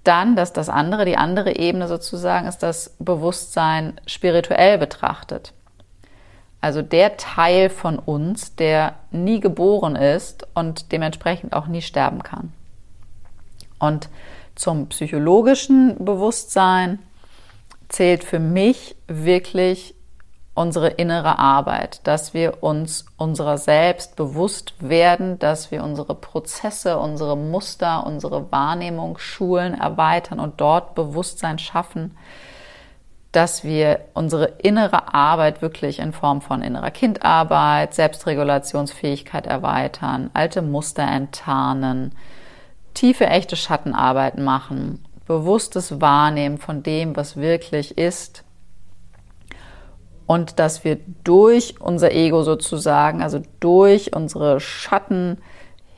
dann, 0.03 0.35
dass 0.35 0.53
das 0.53 0.69
andere, 0.69 1.05
die 1.05 1.17
andere 1.17 1.55
Ebene 1.55 1.87
sozusagen, 1.87 2.49
ist 2.49 2.65
das 2.65 2.97
Bewusstsein 2.99 4.01
spirituell 4.07 4.77
betrachtet. 4.77 5.53
Also 6.63 6.81
der 6.81 7.17
Teil 7.17 7.69
von 7.69 7.99
uns, 7.99 8.55
der 8.55 8.95
nie 9.11 9.41
geboren 9.41 9.97
ist 9.97 10.47
und 10.55 10.93
dementsprechend 10.93 11.53
auch 11.53 11.67
nie 11.67 11.83
sterben 11.83 12.23
kann. 12.23 12.53
Und 13.81 14.09
zum 14.55 14.87
psychologischen 14.87 16.05
Bewusstsein 16.05 17.01
zählt 17.89 18.23
für 18.23 18.39
mich 18.39 18.95
wirklich 19.09 19.97
unsere 20.55 20.89
innere 20.89 21.39
Arbeit, 21.41 22.07
dass 22.07 22.33
wir 22.33 22.63
uns 22.63 23.07
unserer 23.17 23.59
selbst 23.59 24.15
bewusst 24.15 24.75
werden, 24.79 25.41
dass 25.41 25.73
wir 25.73 25.83
unsere 25.83 26.15
Prozesse, 26.15 26.99
unsere 26.99 27.37
Muster, 27.37 28.07
unsere 28.07 28.53
Wahrnehmung 28.53 29.19
schulen, 29.19 29.75
erweitern 29.75 30.39
und 30.39 30.61
dort 30.61 30.95
Bewusstsein 30.95 31.59
schaffen, 31.59 32.17
dass 33.33 33.65
wir 33.65 34.01
unsere 34.13 34.45
innere 34.45 35.15
Arbeit 35.15 35.63
wirklich 35.63 35.99
in 35.99 36.13
Form 36.13 36.43
von 36.43 36.63
innerer 36.63 36.91
Kindarbeit, 36.91 37.95
Selbstregulationsfähigkeit 37.95 39.47
erweitern, 39.47 40.31
alte 40.35 40.61
Muster 40.61 41.03
enttarnen, 41.03 42.15
tiefe, 42.93 43.27
echte 43.27 43.57
Schattenarbeit 43.57 44.39
machen, 44.39 45.03
bewusstes 45.27 46.01
Wahrnehmen 46.03 46.59
von 46.59 46.83
dem, 46.83 47.17
was 47.17 47.37
wirklich 47.39 47.97
ist. 47.97 48.45
Und 50.27 50.59
dass 50.59 50.85
wir 50.85 50.99
durch 51.25 51.81
unser 51.81 52.13
Ego 52.13 52.43
sozusagen, 52.43 53.23
also 53.23 53.41
durch 53.61 54.15
unsere 54.15 54.61
Schatten 54.61 55.39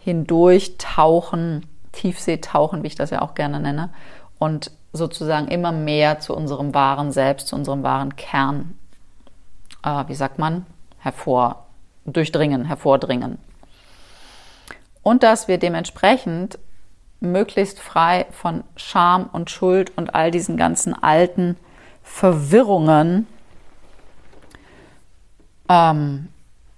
hindurch 0.04 0.76
tauchen, 0.78 1.66
Tiefsee 1.90 2.38
tauchen, 2.38 2.84
wie 2.84 2.88
ich 2.88 2.94
das 2.94 3.10
ja 3.10 3.22
auch 3.22 3.34
gerne 3.34 3.58
nenne, 3.58 3.90
und 4.38 4.70
sozusagen 4.94 5.48
immer 5.48 5.72
mehr 5.72 6.20
zu 6.20 6.34
unserem 6.34 6.72
wahren 6.72 7.12
Selbst, 7.12 7.48
zu 7.48 7.56
unserem 7.56 7.82
wahren 7.82 8.16
Kern, 8.16 8.78
äh, 9.82 10.04
wie 10.06 10.14
sagt 10.14 10.38
man, 10.38 10.64
hervor, 10.98 11.66
durchdringen, 12.06 12.64
hervordringen. 12.64 13.38
Und 15.02 15.22
dass 15.22 15.48
wir 15.48 15.58
dementsprechend 15.58 16.58
möglichst 17.20 17.80
frei 17.80 18.26
von 18.30 18.62
Scham 18.76 19.28
und 19.32 19.50
Schuld 19.50 19.92
und 19.96 20.14
all 20.14 20.30
diesen 20.30 20.56
ganzen 20.56 20.94
alten 20.94 21.56
Verwirrungen 22.02 23.26
ähm, 25.68 26.28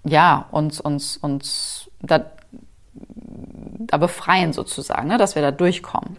ja, 0.05 0.47
uns, 0.53 0.81
uns, 0.81 1.17
uns 1.17 1.91
da, 2.01 2.25
da 2.93 3.97
befreien 3.99 4.53
sozusagen, 4.53 5.09
ne, 5.09 5.19
dass 5.19 5.35
wir 5.35 5.43
da 5.43 5.51
durchkommen. 5.51 6.17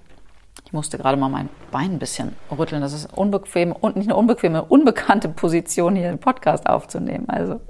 Ich 0.67 0.73
musste 0.73 0.97
gerade 0.97 1.15
mal 1.15 1.29
mein 1.29 1.47
Bein 1.71 1.93
ein 1.93 1.99
bisschen 1.99 2.35
rütteln. 2.51 2.81
Das 2.81 2.91
ist 2.91 3.17
unbequem 3.17 3.71
und 3.71 3.95
nicht 3.95 4.07
eine 4.07 4.17
unbequeme, 4.17 4.65
unbekannte 4.65 5.29
Position, 5.29 5.95
hier 5.95 6.09
einen 6.09 6.19
Podcast 6.19 6.67
aufzunehmen. 6.67 7.29
Also 7.29 7.61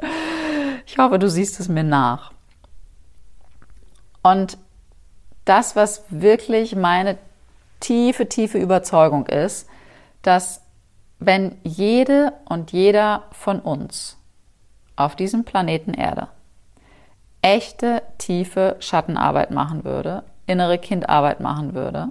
ich 0.87 0.97
hoffe, 0.97 1.19
du 1.19 1.29
siehst 1.29 1.59
es 1.59 1.69
mir 1.69 1.83
nach. 1.83 2.31
Und 4.23 4.57
das, 5.45 5.75
was 5.75 6.05
wirklich 6.09 6.75
meine 6.75 7.19
tiefe, 7.81 8.27
tiefe 8.29 8.57
Überzeugung 8.57 9.27
ist, 9.27 9.69
dass 10.23 10.63
wenn 11.19 11.55
jede 11.63 12.33
und 12.45 12.71
jeder 12.71 13.25
von 13.31 13.59
uns 13.59 14.17
auf 14.95 15.15
diesem 15.15 15.43
Planeten 15.43 15.93
Erde 15.93 16.29
echte, 17.43 18.01
tiefe 18.17 18.75
Schattenarbeit 18.79 19.51
machen 19.51 19.83
würde, 19.83 20.23
innere 20.47 20.79
Kindarbeit 20.79 21.41
machen 21.41 21.75
würde, 21.75 22.09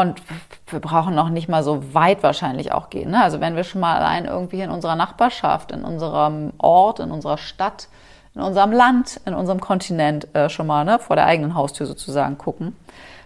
und 0.00 0.22
wir 0.68 0.80
brauchen 0.80 1.14
noch 1.14 1.28
nicht 1.28 1.48
mal 1.48 1.62
so 1.62 1.94
weit 1.94 2.22
wahrscheinlich 2.22 2.72
auch 2.72 2.90
gehen. 2.90 3.10
Ne? 3.10 3.22
Also 3.22 3.40
wenn 3.40 3.56
wir 3.56 3.64
schon 3.64 3.80
mal 3.80 3.96
allein 3.96 4.26
irgendwie 4.26 4.60
in 4.60 4.70
unserer 4.70 4.96
Nachbarschaft, 4.96 5.72
in 5.72 5.84
unserem 5.84 6.52
Ort, 6.58 7.00
in 7.00 7.10
unserer 7.10 7.38
Stadt, 7.38 7.88
in 8.34 8.40
unserem 8.42 8.70
Land, 8.70 9.20
in 9.26 9.34
unserem 9.34 9.60
Kontinent 9.60 10.32
äh, 10.34 10.48
schon 10.48 10.66
mal 10.66 10.84
ne, 10.84 10.98
vor 10.98 11.16
der 11.16 11.26
eigenen 11.26 11.54
Haustür 11.54 11.86
sozusagen 11.86 12.38
gucken, 12.38 12.76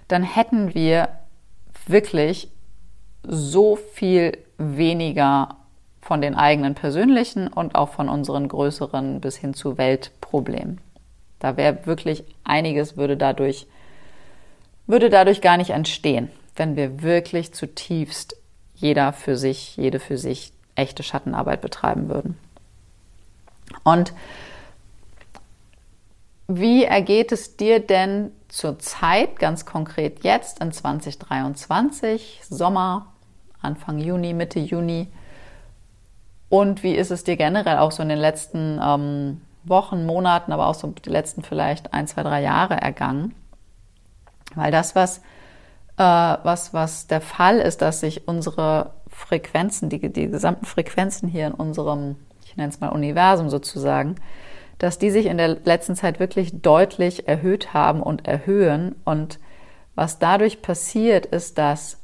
dann 0.09 0.23
hätten 0.23 0.75
wir 0.75 1.09
wirklich 1.87 2.51
so 3.23 3.77
viel 3.77 4.39
weniger 4.57 5.57
von 6.01 6.21
den 6.21 6.35
eigenen 6.35 6.75
persönlichen 6.75 7.49
und 7.49 7.75
auch 7.75 7.91
von 7.91 8.09
unseren 8.09 8.49
größeren 8.49 9.21
bis 9.21 9.37
hin 9.37 9.55
zu 9.55 9.79
Weltproblemen. 9.79 10.81
Da 11.39 11.57
wäre 11.57 11.87
wirklich 11.87 12.25
einiges 12.45 12.97
würde 12.97 13.17
dadurch, 13.17 13.67
würde 14.87 15.11
dadurch 15.11 15.41
gar 15.41 15.57
nicht 15.57 15.71
entstehen, 15.71 16.31
wenn 16.57 16.77
wir 16.77 17.03
wirklich 17.03 17.55
zutiefst 17.55 18.37
jeder 18.75 19.13
für 19.13 19.37
sich, 19.37 19.77
jede 19.77 20.01
für 20.01 20.19
sich 20.19 20.53
echte 20.75 21.03
Schattenarbeit 21.03 21.61
betreiben 21.61 22.09
würden. 22.09 22.39
Und 23.85 24.13
wie 26.49 26.85
ergeht 26.85 27.33
es 27.33 27.57
dir 27.57 27.81
denn 27.81 28.31
zurzeit, 28.49 29.39
ganz 29.39 29.65
konkret 29.65 30.25
jetzt 30.25 30.61
in 30.61 30.73
2023, 30.73 32.43
Sommer, 32.49 33.07
Anfang 33.63 33.99
Juni, 33.99 34.35
Mitte 34.35 34.59
Juni? 34.59 35.09
Und 36.49 36.83
wie 36.83 36.95
ist 36.95 37.11
es 37.11 37.25
dir 37.25 37.37
generell 37.37 37.79
auch 37.79 37.93
so 37.93 38.03
in 38.03 38.11
den 38.11 38.19
letzten 38.19 38.79
ähm, 38.83 39.41
Wochen, 39.65 40.05
Monaten, 40.05 40.53
aber 40.53 40.67
auch 40.67 40.75
so 40.75 40.89
die 40.89 41.09
letzten 41.09 41.43
vielleicht 41.43 41.95
ein, 41.95 42.07
zwei, 42.07 42.23
drei 42.23 42.43
Jahre 42.43 42.75
ergangen? 42.75 43.35
Weil 44.55 44.71
das, 44.71 44.95
was, 44.95 45.23
äh, 46.03 46.39
was, 46.45 46.75
was 46.75 47.07
der 47.07 47.21
Fall 47.21 47.59
ist, 47.59 47.83
dass 47.83 48.01
sich 48.01 48.27
unsere 48.27 48.95
Frequenzen, 49.09 49.89
die, 49.89 50.13
die 50.13 50.29
gesamten 50.29 50.67
Frequenzen 50.67 51.29
hier 51.29 51.47
in 51.47 51.55
unserem, 51.55 52.17
ich 52.45 52.57
nenne 52.57 52.71
es 52.71 52.81
mal 52.81 52.89
Universum 52.89 53.51
sozusagen, 53.51 54.17
dass 54.79 54.99
die 54.99 55.11
sich 55.11 55.27
in 55.27 55.39
der 55.39 55.49
letzten 55.65 55.95
Zeit 55.95 56.19
wirklich 56.19 56.61
deutlich 56.61 57.29
erhöht 57.29 57.73
haben 57.73 58.03
und 58.03 58.27
erhöhen. 58.27 58.97
Und 59.05 59.39
was 59.95 60.19
dadurch 60.19 60.61
passiert, 60.61 61.27
ist, 61.27 61.57
dass 61.59 61.99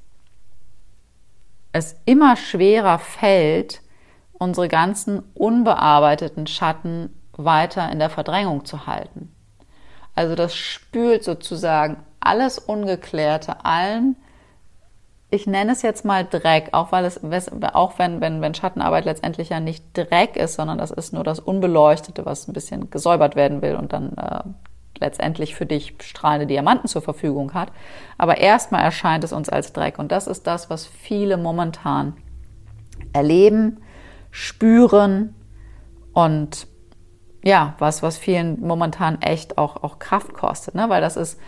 es 1.73 1.97
immer 2.05 2.37
schwerer 2.37 2.99
fällt, 2.99 3.83
unsere 4.33 4.69
ganzen 4.69 5.25
unbearbeiteten 5.35 6.47
Schatten 6.47 7.11
weiter 7.33 7.91
in 7.91 7.99
der 7.99 8.11
Verdrängung 8.11 8.65
zu 8.65 8.87
halten. 8.87 9.35
Also 10.15 10.35
das 10.35 10.55
spült 10.55 11.25
sozusagen 11.25 11.97
alles 12.21 12.59
Ungeklärte, 12.59 13.65
allen 13.65 14.17
ich 15.31 15.47
nenne 15.47 15.73
es 15.73 15.83
jetzt 15.83 16.05
mal 16.05 16.25
Dreck, 16.25 16.71
auch 16.73 16.91
weil 16.91 17.05
es, 17.05 17.21
auch 17.75 17.99
wenn, 17.99 18.21
wenn, 18.21 18.41
wenn 18.41 18.55
Schattenarbeit 18.55 19.05
letztendlich 19.05 19.51
ja 19.51 19.61
nicht 19.61 19.85
Dreck 19.95 20.37
ist, 20.37 20.55
sondern 20.55 20.79
das 20.79 20.91
ist 20.91 21.13
nur 21.13 21.23
das 21.23 21.39
Unbeleuchtete, 21.39 22.25
was 22.25 22.49
ein 22.49 22.55
bisschen 22.55 22.91
gesäubert 22.91 23.37
werden 23.37 23.61
will 23.61 23.77
und 23.77 23.93
dann 23.93 24.17
äh, 24.17 24.41
letztendlich 24.99 25.55
für 25.55 25.67
dich 25.67 25.95
strahlende 26.01 26.47
Diamanten 26.47 26.89
zur 26.89 27.03
Verfügung 27.03 27.53
hat. 27.53 27.71
Aber 28.17 28.39
erstmal 28.39 28.83
erscheint 28.83 29.23
es 29.23 29.35
uns 29.35 29.51
als 29.51 29.75
Dreck 29.75 29.99
und 29.99 30.13
das 30.13 30.27
ist 30.27 30.47
das, 30.47 30.71
was 30.71 30.87
viele 30.87 31.37
momentan 31.37 32.17
erleben, 33.13 33.83
spüren 34.31 35.35
und 36.15 36.67
ja, 37.45 37.75
was, 37.79 38.03
was 38.03 38.17
vielen 38.17 38.61
momentan 38.61 39.21
echt 39.21 39.59
auch, 39.59 39.83
auch 39.83 39.99
Kraft 39.99 40.33
kostet, 40.33 40.75
ne? 40.75 40.89
weil 40.89 41.01
das 41.01 41.17
ist 41.17 41.39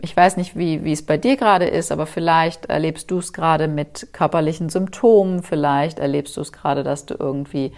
ich 0.00 0.16
weiß 0.16 0.36
nicht, 0.36 0.56
wie, 0.56 0.84
wie 0.84 0.92
es 0.92 1.04
bei 1.04 1.16
dir 1.16 1.36
gerade 1.36 1.66
ist, 1.66 1.90
aber 1.90 2.06
vielleicht 2.06 2.66
erlebst 2.66 3.10
du 3.10 3.18
es 3.18 3.32
gerade 3.32 3.66
mit 3.66 4.08
körperlichen 4.12 4.68
Symptomen, 4.68 5.42
vielleicht 5.42 5.98
erlebst 5.98 6.36
du 6.36 6.40
es 6.40 6.52
gerade, 6.52 6.84
dass 6.84 7.06
du 7.06 7.14
irgendwie 7.18 7.72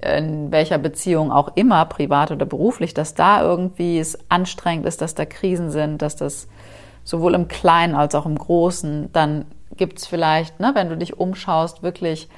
in 0.00 0.52
welcher 0.52 0.76
Beziehung 0.76 1.32
auch 1.32 1.52
immer, 1.54 1.86
privat 1.86 2.30
oder 2.30 2.44
beruflich, 2.44 2.92
dass 2.92 3.14
da 3.14 3.42
irgendwie 3.42 3.98
es 3.98 4.18
anstrengend 4.28 4.84
ist, 4.86 5.00
dass 5.00 5.14
da 5.14 5.24
Krisen 5.24 5.70
sind, 5.70 6.02
dass 6.02 6.16
das 6.16 6.48
sowohl 7.04 7.34
im 7.34 7.48
Kleinen 7.48 7.94
als 7.94 8.14
auch 8.14 8.26
im 8.26 8.36
Großen, 8.36 9.10
dann 9.12 9.46
gibt 9.76 9.98
es 9.98 10.06
vielleicht, 10.06 10.60
ne, 10.60 10.72
wenn 10.74 10.88
du 10.88 10.96
dich 10.96 11.18
umschaust, 11.18 11.82
wirklich 11.82 12.28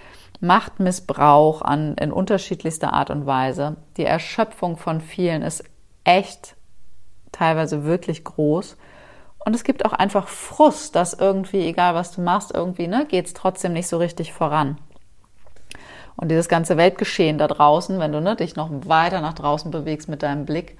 Machtmissbrauch 0.40 1.62
an, 1.62 1.94
in 1.94 2.12
unterschiedlichster 2.12 2.92
Art 2.92 3.10
und 3.10 3.26
Weise. 3.26 3.76
Die 3.96 4.04
Erschöpfung 4.04 4.76
von 4.76 5.00
vielen 5.00 5.42
ist 5.42 5.64
echt 6.04 6.56
teilweise 7.32 7.84
wirklich 7.84 8.24
groß. 8.24 8.76
Und 9.46 9.54
es 9.54 9.62
gibt 9.62 9.84
auch 9.84 9.92
einfach 9.92 10.26
Frust, 10.26 10.96
dass 10.96 11.14
irgendwie, 11.14 11.64
egal 11.68 11.94
was 11.94 12.10
du 12.10 12.20
machst, 12.20 12.52
irgendwie 12.52 12.88
ne, 12.88 13.06
geht 13.06 13.26
es 13.26 13.32
trotzdem 13.32 13.74
nicht 13.74 13.86
so 13.86 13.96
richtig 13.96 14.32
voran. 14.32 14.76
Und 16.16 16.32
dieses 16.32 16.48
ganze 16.48 16.76
Weltgeschehen 16.76 17.38
da 17.38 17.46
draußen, 17.46 18.00
wenn 18.00 18.10
du 18.10 18.20
ne, 18.20 18.34
dich 18.34 18.56
noch 18.56 18.70
weiter 18.72 19.20
nach 19.20 19.34
draußen 19.34 19.70
bewegst 19.70 20.08
mit 20.08 20.24
deinem 20.24 20.46
Blick, 20.46 20.76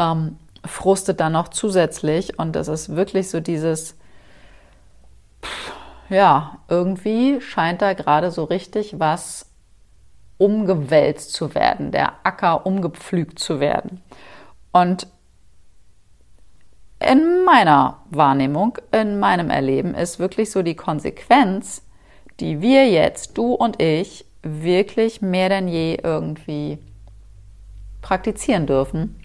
ähm, 0.00 0.38
frustet 0.66 1.20
dann 1.20 1.34
noch 1.34 1.50
zusätzlich. 1.50 2.36
Und 2.36 2.56
es 2.56 2.66
ist 2.66 2.96
wirklich 2.96 3.30
so 3.30 3.38
dieses, 3.38 3.96
pff, 5.44 5.72
ja, 6.08 6.58
irgendwie 6.66 7.40
scheint 7.40 7.80
da 7.80 7.92
gerade 7.92 8.32
so 8.32 8.42
richtig 8.42 8.98
was 8.98 9.46
umgewälzt 10.36 11.32
zu 11.32 11.54
werden, 11.54 11.92
der 11.92 12.14
Acker 12.24 12.66
umgepflügt 12.66 13.38
zu 13.38 13.60
werden. 13.60 14.02
Und 14.72 15.06
in 17.00 17.44
meiner 17.44 17.98
Wahrnehmung, 18.10 18.78
in 18.92 19.18
meinem 19.18 19.50
Erleben 19.50 19.94
ist 19.94 20.18
wirklich 20.18 20.50
so 20.50 20.62
die 20.62 20.76
Konsequenz, 20.76 21.82
die 22.40 22.60
wir 22.60 22.88
jetzt, 22.88 23.38
du 23.38 23.54
und 23.54 23.82
ich, 23.82 24.26
wirklich 24.42 25.20
mehr 25.22 25.48
denn 25.48 25.68
je 25.68 25.98
irgendwie 26.02 26.78
praktizieren 28.02 28.66
dürfen, 28.66 29.16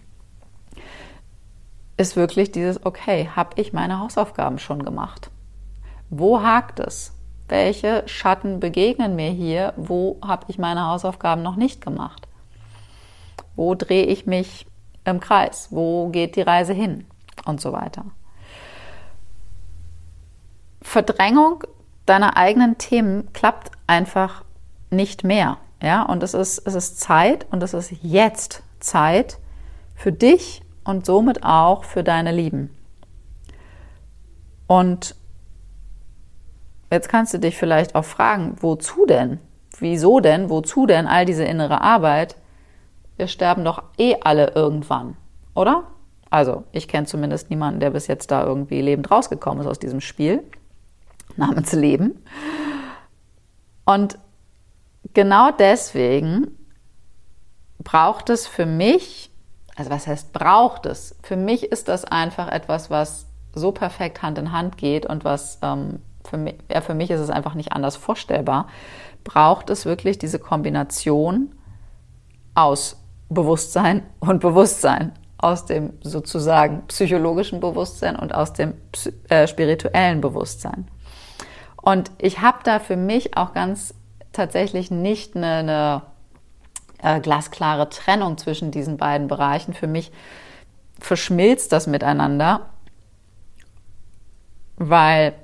ist 1.96 2.16
wirklich 2.16 2.52
dieses, 2.52 2.84
okay, 2.84 3.30
habe 3.34 3.60
ich 3.60 3.72
meine 3.72 4.00
Hausaufgaben 4.00 4.58
schon 4.58 4.84
gemacht? 4.84 5.30
Wo 6.10 6.42
hakt 6.42 6.80
es? 6.80 7.12
Welche 7.48 8.02
Schatten 8.06 8.60
begegnen 8.60 9.16
mir 9.16 9.30
hier? 9.30 9.72
Wo 9.76 10.18
habe 10.24 10.46
ich 10.48 10.58
meine 10.58 10.86
Hausaufgaben 10.86 11.42
noch 11.42 11.56
nicht 11.56 11.80
gemacht? 11.80 12.28
Wo 13.54 13.74
drehe 13.74 14.04
ich 14.04 14.26
mich 14.26 14.66
im 15.04 15.20
Kreis? 15.20 15.68
Wo 15.70 16.08
geht 16.08 16.36
die 16.36 16.42
Reise 16.42 16.74
hin? 16.74 17.06
Und 17.46 17.60
so 17.60 17.72
weiter. 17.72 18.04
Verdrängung 20.82 21.64
deiner 22.04 22.36
eigenen 22.36 22.78
Themen 22.78 23.32
klappt 23.32 23.72
einfach 23.86 24.44
nicht 24.90 25.24
mehr. 25.24 25.58
Ja, 25.82 26.02
und 26.02 26.22
es 26.22 26.34
ist, 26.34 26.58
es 26.66 26.74
ist 26.74 27.00
Zeit 27.00 27.46
und 27.50 27.62
es 27.62 27.74
ist 27.74 27.92
jetzt 28.02 28.62
Zeit 28.80 29.38
für 29.94 30.12
dich 30.12 30.62
und 30.84 31.04
somit 31.04 31.42
auch 31.42 31.84
für 31.84 32.04
deine 32.04 32.32
Lieben. 32.32 32.70
Und 34.66 35.14
jetzt 36.90 37.08
kannst 37.08 37.34
du 37.34 37.38
dich 37.38 37.56
vielleicht 37.56 37.94
auch 37.94 38.04
fragen, 38.04 38.56
wozu 38.60 39.06
denn? 39.06 39.40
Wieso 39.78 40.20
denn? 40.20 40.48
Wozu 40.48 40.86
denn 40.86 41.06
all 41.06 41.24
diese 41.24 41.44
innere 41.44 41.80
Arbeit? 41.80 42.36
Wir 43.16 43.28
sterben 43.28 43.64
doch 43.64 43.82
eh 43.98 44.16
alle 44.22 44.52
irgendwann, 44.52 45.16
oder? 45.54 45.84
Also, 46.30 46.64
ich 46.72 46.88
kenne 46.88 47.06
zumindest 47.06 47.50
niemanden, 47.50 47.80
der 47.80 47.90
bis 47.90 48.06
jetzt 48.06 48.30
da 48.30 48.44
irgendwie 48.44 48.80
lebend 48.80 49.10
rausgekommen 49.10 49.60
ist 49.60 49.66
aus 49.66 49.78
diesem 49.78 50.00
Spiel 50.00 50.42
namens 51.36 51.72
Leben. 51.72 52.22
Und 53.84 54.18
genau 55.14 55.50
deswegen 55.52 56.48
braucht 57.78 58.30
es 58.30 58.46
für 58.46 58.66
mich, 58.66 59.30
also 59.76 59.90
was 59.90 60.06
heißt 60.06 60.32
braucht 60.32 60.86
es? 60.86 61.16
Für 61.22 61.36
mich 61.36 61.70
ist 61.70 61.88
das 61.88 62.04
einfach 62.04 62.48
etwas, 62.48 62.90
was 62.90 63.26
so 63.54 63.72
perfekt 63.72 64.22
Hand 64.22 64.38
in 64.38 64.52
Hand 64.52 64.76
geht 64.76 65.06
und 65.06 65.24
was 65.24 65.58
ähm, 65.62 66.00
für 66.24 66.36
mich, 66.36 66.56
ja, 66.70 66.80
für 66.80 66.94
mich 66.94 67.10
ist 67.10 67.20
es 67.20 67.30
einfach 67.30 67.54
nicht 67.54 67.72
anders 67.72 67.96
vorstellbar. 67.96 68.68
Braucht 69.24 69.70
es 69.70 69.86
wirklich 69.86 70.18
diese 70.18 70.38
Kombination 70.38 71.54
aus 72.54 72.96
Bewusstsein 73.28 74.02
und 74.20 74.40
Bewusstsein. 74.40 75.12
Aus 75.38 75.66
dem 75.66 75.92
sozusagen 76.02 76.86
psychologischen 76.86 77.60
Bewusstsein 77.60 78.16
und 78.16 78.34
aus 78.34 78.52
dem 78.52 78.74
äh, 79.28 79.46
spirituellen 79.46 80.20
Bewusstsein. 80.20 80.88
Und 81.80 82.10
ich 82.18 82.40
habe 82.40 82.58
da 82.64 82.80
für 82.80 82.96
mich 82.96 83.36
auch 83.36 83.52
ganz 83.52 83.94
tatsächlich 84.32 84.90
nicht 84.90 85.36
eine, 85.36 86.02
eine 87.02 87.16
äh, 87.16 87.20
glasklare 87.20 87.88
Trennung 87.88 88.38
zwischen 88.38 88.70
diesen 88.70 88.96
beiden 88.96 89.28
Bereichen. 89.28 89.74
Für 89.74 89.86
mich 89.86 90.10
verschmilzt 90.98 91.72
das 91.72 91.86
miteinander, 91.86 92.70
weil 94.76 95.34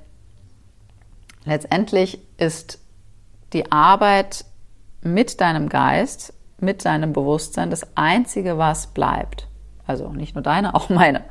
letztendlich 1.45 2.21
ist 2.39 2.79
die 3.53 3.71
Arbeit 3.71 4.45
mit 5.03 5.41
deinem 5.41 5.69
Geist, 5.69 6.33
mit 6.59 6.85
deinem 6.85 7.13
Bewusstsein 7.13 7.71
das 7.71 7.97
Einzige, 7.97 8.57
was 8.57 8.89
bleibt. 8.89 9.49
Also 9.87 10.09
nicht 10.09 10.35
nur 10.35 10.43
deine, 10.43 10.75
auch 10.75 10.89
meine. 10.89 11.23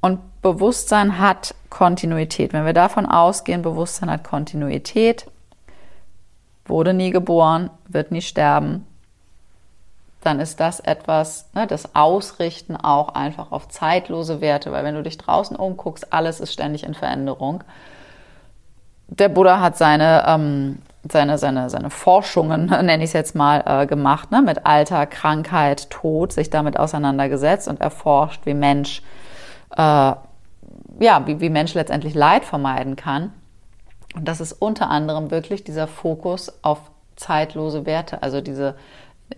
Und 0.00 0.20
Bewusstsein 0.42 1.18
hat 1.18 1.54
Kontinuität. 1.70 2.52
Wenn 2.52 2.64
wir 2.64 2.72
davon 2.72 3.06
ausgehen, 3.06 3.62
Bewusstsein 3.62 4.10
hat 4.10 4.24
Kontinuität, 4.24 5.26
wurde 6.66 6.94
nie 6.94 7.10
geboren, 7.10 7.70
wird 7.88 8.12
nie 8.12 8.22
sterben, 8.22 8.86
dann 10.20 10.40
ist 10.40 10.60
das 10.60 10.80
etwas, 10.80 11.48
ne, 11.54 11.66
das 11.66 11.94
Ausrichten 11.94 12.76
auch 12.76 13.10
einfach 13.10 13.52
auf 13.52 13.68
zeitlose 13.68 14.40
Werte, 14.40 14.72
weil 14.72 14.84
wenn 14.84 14.94
du 14.94 15.02
dich 15.02 15.18
draußen 15.18 15.56
umguckst, 15.56 16.12
alles 16.12 16.40
ist 16.40 16.52
ständig 16.52 16.84
in 16.84 16.94
Veränderung. 16.94 17.62
Der 19.06 19.28
Buddha 19.28 19.60
hat 19.60 19.76
seine, 19.76 20.24
ähm, 20.26 20.78
seine, 21.08 21.38
seine, 21.38 21.70
seine 21.70 21.90
Forschungen, 21.90 22.66
nenne 22.66 22.98
ich 22.98 23.10
es 23.10 23.12
jetzt 23.12 23.34
mal, 23.34 23.62
äh, 23.66 23.86
gemacht, 23.86 24.30
ne, 24.30 24.42
mit 24.42 24.66
Alter, 24.66 25.06
Krankheit, 25.06 25.90
Tod, 25.90 26.32
sich 26.32 26.50
damit 26.50 26.78
auseinandergesetzt 26.78 27.68
und 27.68 27.80
erforscht, 27.80 28.46
wie 28.46 28.54
Mensch, 28.54 29.02
äh, 29.76 29.82
ja, 31.00 31.26
wie, 31.26 31.40
wie 31.40 31.50
Mensch 31.50 31.74
letztendlich 31.74 32.14
Leid 32.14 32.44
vermeiden 32.44 32.96
kann. 32.96 33.32
Und 34.14 34.26
das 34.26 34.40
ist 34.40 34.52
unter 34.52 34.90
anderem 34.90 35.30
wirklich 35.30 35.64
dieser 35.64 35.86
Fokus 35.86 36.52
auf 36.62 36.90
zeitlose 37.16 37.86
Werte, 37.86 38.22
also 38.22 38.40
diese 38.40 38.74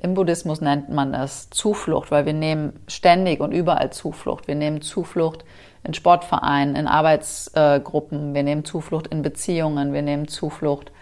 im 0.02 0.14
Buddhismus 0.14 0.60
nennt 0.60 0.88
man 0.88 1.14
es 1.14 1.50
Zuflucht, 1.50 2.10
weil 2.10 2.26
wir 2.26 2.32
nehmen 2.32 2.78
ständig 2.86 3.40
und 3.40 3.52
überall 3.52 3.90
Zuflucht. 3.90 4.46
Wir 4.46 4.54
nehmen 4.54 4.82
Zuflucht 4.82 5.44
in 5.82 5.94
Sportvereinen, 5.94 6.76
in 6.76 6.86
Arbeitsgruppen, 6.86 8.34
wir 8.34 8.42
nehmen 8.42 8.64
Zuflucht 8.64 9.08
in 9.08 9.22
Beziehungen, 9.22 9.92
wir 9.92 10.02
nehmen 10.02 10.28
Zuflucht 10.28 10.92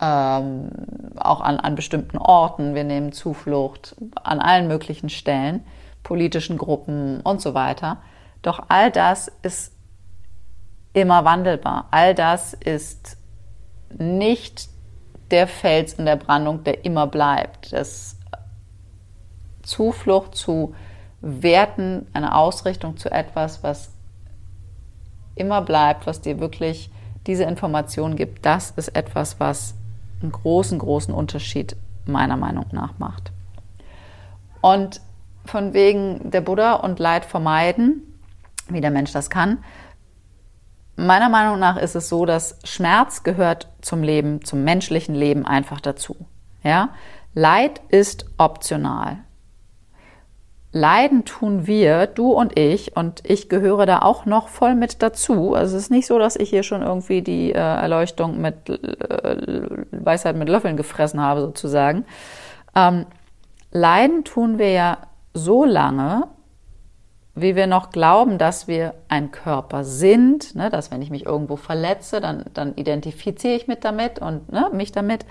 ähm, 0.00 0.70
auch 1.16 1.40
an, 1.40 1.58
an 1.58 1.74
bestimmten 1.74 2.18
Orten, 2.18 2.74
wir 2.74 2.84
nehmen 2.84 3.12
Zuflucht 3.12 3.96
an 4.22 4.40
allen 4.40 4.68
möglichen 4.68 5.08
Stellen, 5.08 5.64
politischen 6.02 6.58
Gruppen 6.58 7.20
und 7.22 7.40
so 7.40 7.54
weiter. 7.54 7.98
Doch 8.42 8.64
all 8.68 8.90
das 8.90 9.30
ist 9.42 9.72
immer 10.92 11.24
wandelbar. 11.24 11.88
All 11.90 12.14
das 12.14 12.54
ist 12.54 13.16
nicht 13.98 14.68
der 15.30 15.46
Fels 15.46 15.94
in 15.94 16.06
der 16.06 16.16
Brandung, 16.16 16.64
der 16.64 16.84
immer 16.84 17.06
bleibt. 17.06 17.72
Das 17.72 18.16
Zuflucht 19.62 20.36
zu 20.36 20.74
Werten, 21.20 22.06
eine 22.12 22.36
Ausrichtung 22.36 22.96
zu 22.96 23.10
etwas, 23.10 23.62
was 23.62 23.90
immer 25.34 25.60
bleibt, 25.62 26.06
was 26.06 26.20
dir 26.20 26.38
wirklich 26.38 26.90
diese 27.26 27.44
Information 27.44 28.16
gibt, 28.16 28.46
das 28.46 28.70
ist 28.70 28.88
etwas, 28.96 29.40
was 29.40 29.74
einen 30.22 30.32
großen, 30.32 30.78
großen 30.78 31.12
Unterschied 31.12 31.76
meiner 32.06 32.36
Meinung 32.36 32.66
nach 32.72 32.98
macht. 32.98 33.32
Und 34.60 35.00
von 35.44 35.74
wegen 35.74 36.30
der 36.30 36.40
Buddha 36.40 36.74
und 36.74 36.98
Leid 36.98 37.24
vermeiden, 37.24 38.02
wie 38.68 38.80
der 38.80 38.90
Mensch 38.90 39.12
das 39.12 39.30
kann, 39.30 39.58
meiner 40.96 41.28
Meinung 41.28 41.58
nach 41.58 41.76
ist 41.76 41.94
es 41.94 42.08
so, 42.08 42.26
dass 42.26 42.58
Schmerz 42.64 43.22
gehört 43.22 43.68
zum 43.80 44.02
Leben, 44.02 44.44
zum 44.44 44.64
menschlichen 44.64 45.14
Leben 45.14 45.46
einfach 45.46 45.80
dazu. 45.80 46.16
Ja? 46.62 46.90
Leid 47.34 47.80
ist 47.88 48.26
optional. 48.38 49.18
Leiden 50.72 51.24
tun 51.24 51.66
wir, 51.66 52.06
du 52.06 52.32
und 52.32 52.58
ich, 52.58 52.96
und 52.96 53.22
ich 53.24 53.48
gehöre 53.48 53.86
da 53.86 54.00
auch 54.00 54.26
noch 54.26 54.48
voll 54.48 54.74
mit 54.74 55.02
dazu. 55.02 55.54
Also 55.54 55.76
es 55.76 55.84
ist 55.84 55.90
nicht 55.90 56.06
so, 56.06 56.18
dass 56.18 56.36
ich 56.36 56.50
hier 56.50 56.62
schon 56.62 56.82
irgendwie 56.82 57.22
die 57.22 57.52
äh, 57.52 57.58
Erleuchtung 57.58 58.40
mit 58.40 58.68
äh, 58.68 59.62
Weisheit 59.92 60.36
mit 60.36 60.48
Löffeln 60.48 60.76
gefressen 60.76 61.20
habe, 61.20 61.40
sozusagen. 61.40 62.04
Ähm, 62.74 63.06
Leiden 63.72 64.24
tun 64.24 64.58
wir 64.58 64.70
ja 64.70 64.98
so 65.32 65.64
lange, 65.64 66.24
wie 67.34 67.54
wir 67.54 67.66
noch 67.66 67.90
glauben, 67.90 68.38
dass 68.38 68.66
wir 68.66 68.94
ein 69.08 69.30
Körper 69.30 69.84
sind, 69.84 70.54
ne, 70.54 70.70
dass 70.70 70.90
wenn 70.90 71.02
ich 71.02 71.10
mich 71.10 71.26
irgendwo 71.26 71.56
verletze, 71.56 72.20
dann, 72.20 72.44
dann 72.54 72.74
identifiziere 72.74 73.54
ich 73.54 73.68
mich 73.68 73.80
damit 73.80 74.18
und 74.18 74.50
ne, 74.50 74.70
mich 74.72 74.92
damit, 74.92 75.26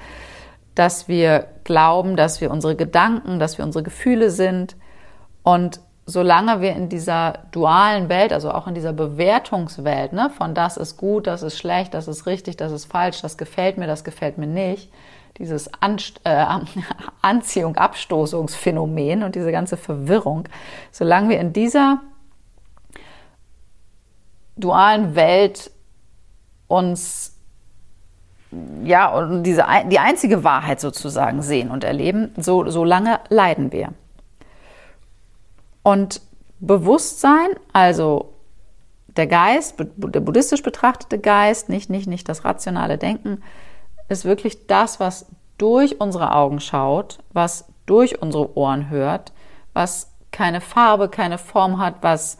dass 0.76 1.08
wir 1.08 1.48
glauben, 1.64 2.16
dass 2.16 2.42
wir 2.42 2.52
unsere 2.52 2.76
Gedanken, 2.76 3.40
dass 3.40 3.58
wir 3.58 3.66
unsere 3.66 3.84
Gefühle 3.84 4.30
sind 4.30 4.76
und 5.46 5.80
solange 6.08 6.60
wir 6.60 6.76
in 6.76 6.90
dieser 6.90 7.40
dualen 7.52 8.10
Welt, 8.10 8.34
also 8.34 8.52
auch 8.52 8.66
in 8.66 8.74
dieser 8.74 8.94
Bewertungswelt, 8.94 10.12
ne, 10.12 10.32
von 10.36 10.56
das 10.56 10.76
ist 10.76 10.98
gut, 10.98 11.28
das 11.28 11.44
ist 11.44 11.60
schlecht, 11.60 11.94
das 11.94 12.08
ist 12.08 12.26
richtig, 12.26 12.58
das 12.58 12.72
ist 12.72 12.86
falsch, 12.86 13.22
das 13.22 13.38
gefällt 13.38 13.78
mir, 13.78 13.86
das 13.86 14.04
gefällt 14.04 14.40
mir 14.40 14.48
nicht, 14.48 14.92
dieses 15.38 15.70
Anst 15.82 16.20
äh, 16.24 16.46
Anziehung, 17.22 17.76
Abstoßungsphänomen 17.76 19.22
und 19.22 19.36
diese 19.36 19.52
ganze 19.52 19.78
Verwirrung, 19.78 20.50
solange 20.92 21.30
wir 21.30 21.40
in 21.40 21.54
dieser 21.54 22.02
dualen 24.58 25.14
Welt 25.14 25.70
uns 26.68 27.36
ja 28.84 29.14
und 29.14 29.44
diese 29.44 29.66
die 29.92 30.00
einzige 30.00 30.44
Wahrheit 30.44 30.80
sozusagen 30.80 31.44
sehen 31.44 31.70
und 31.70 31.84
erleben, 31.84 32.34
so, 32.38 32.68
so 32.68 32.84
lange 32.84 33.20
leiden 33.30 33.72
wir. 33.72 33.94
Und 35.86 36.20
Bewusstsein, 36.60 37.50
also 37.72 38.34
der 39.06 39.28
Geist, 39.28 39.76
der 39.78 40.20
buddhistisch 40.20 40.64
betrachtete 40.64 41.20
Geist, 41.20 41.70
nicht, 41.70 41.92
nicht, 41.92 42.08
nicht 42.08 42.28
das 42.28 42.44
rationale 42.44 42.98
Denken, 42.98 43.44
ist 44.10 44.26
wirklich 44.26 44.66
das, 44.66 45.00
was 45.00 45.28
durch 45.60 46.02
unsere 46.02 46.34
Augen 46.34 46.60
schaut, 46.60 47.20
was 47.34 47.68
durch 47.86 48.20
unsere 48.20 48.58
Ohren 48.58 48.90
hört, 48.90 49.32
was 49.74 50.12
keine 50.32 50.60
Farbe, 50.60 51.08
keine 51.08 51.38
Form 51.38 51.78
hat, 51.78 51.98
was 52.02 52.40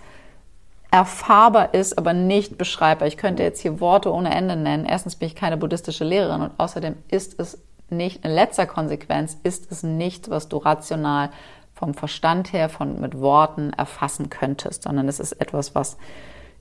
erfahrbar 0.90 1.76
ist, 1.76 2.00
aber 2.00 2.14
nicht 2.14 2.58
beschreibbar. 2.58 3.08
Ich 3.08 3.18
könnte 3.18 3.44
jetzt 3.44 3.62
hier 3.62 3.80
Worte 3.80 4.12
ohne 4.12 4.34
Ende 4.34 4.56
nennen. 4.56 4.88
Erstens 4.88 5.18
bin 5.18 5.28
ich 5.28 5.36
keine 5.36 5.58
buddhistische 5.58 6.04
Lehrerin 6.04 6.42
und 6.42 6.52
außerdem 6.58 6.96
ist 7.10 7.40
es 7.40 7.60
nicht, 7.92 8.26
in 8.26 8.32
letzter 8.32 8.66
Konsequenz 8.66 9.38
ist 9.44 9.72
es 9.72 9.84
nichts, 9.84 10.32
was 10.32 10.50
du 10.50 10.58
rational 10.58 11.30
vom 11.76 11.94
Verstand 11.94 12.54
her, 12.54 12.70
von 12.70 13.00
mit 13.02 13.20
Worten 13.20 13.74
erfassen 13.74 14.30
könntest, 14.30 14.84
sondern 14.84 15.08
es 15.10 15.20
ist 15.20 15.34
etwas, 15.34 15.76
was 15.76 15.98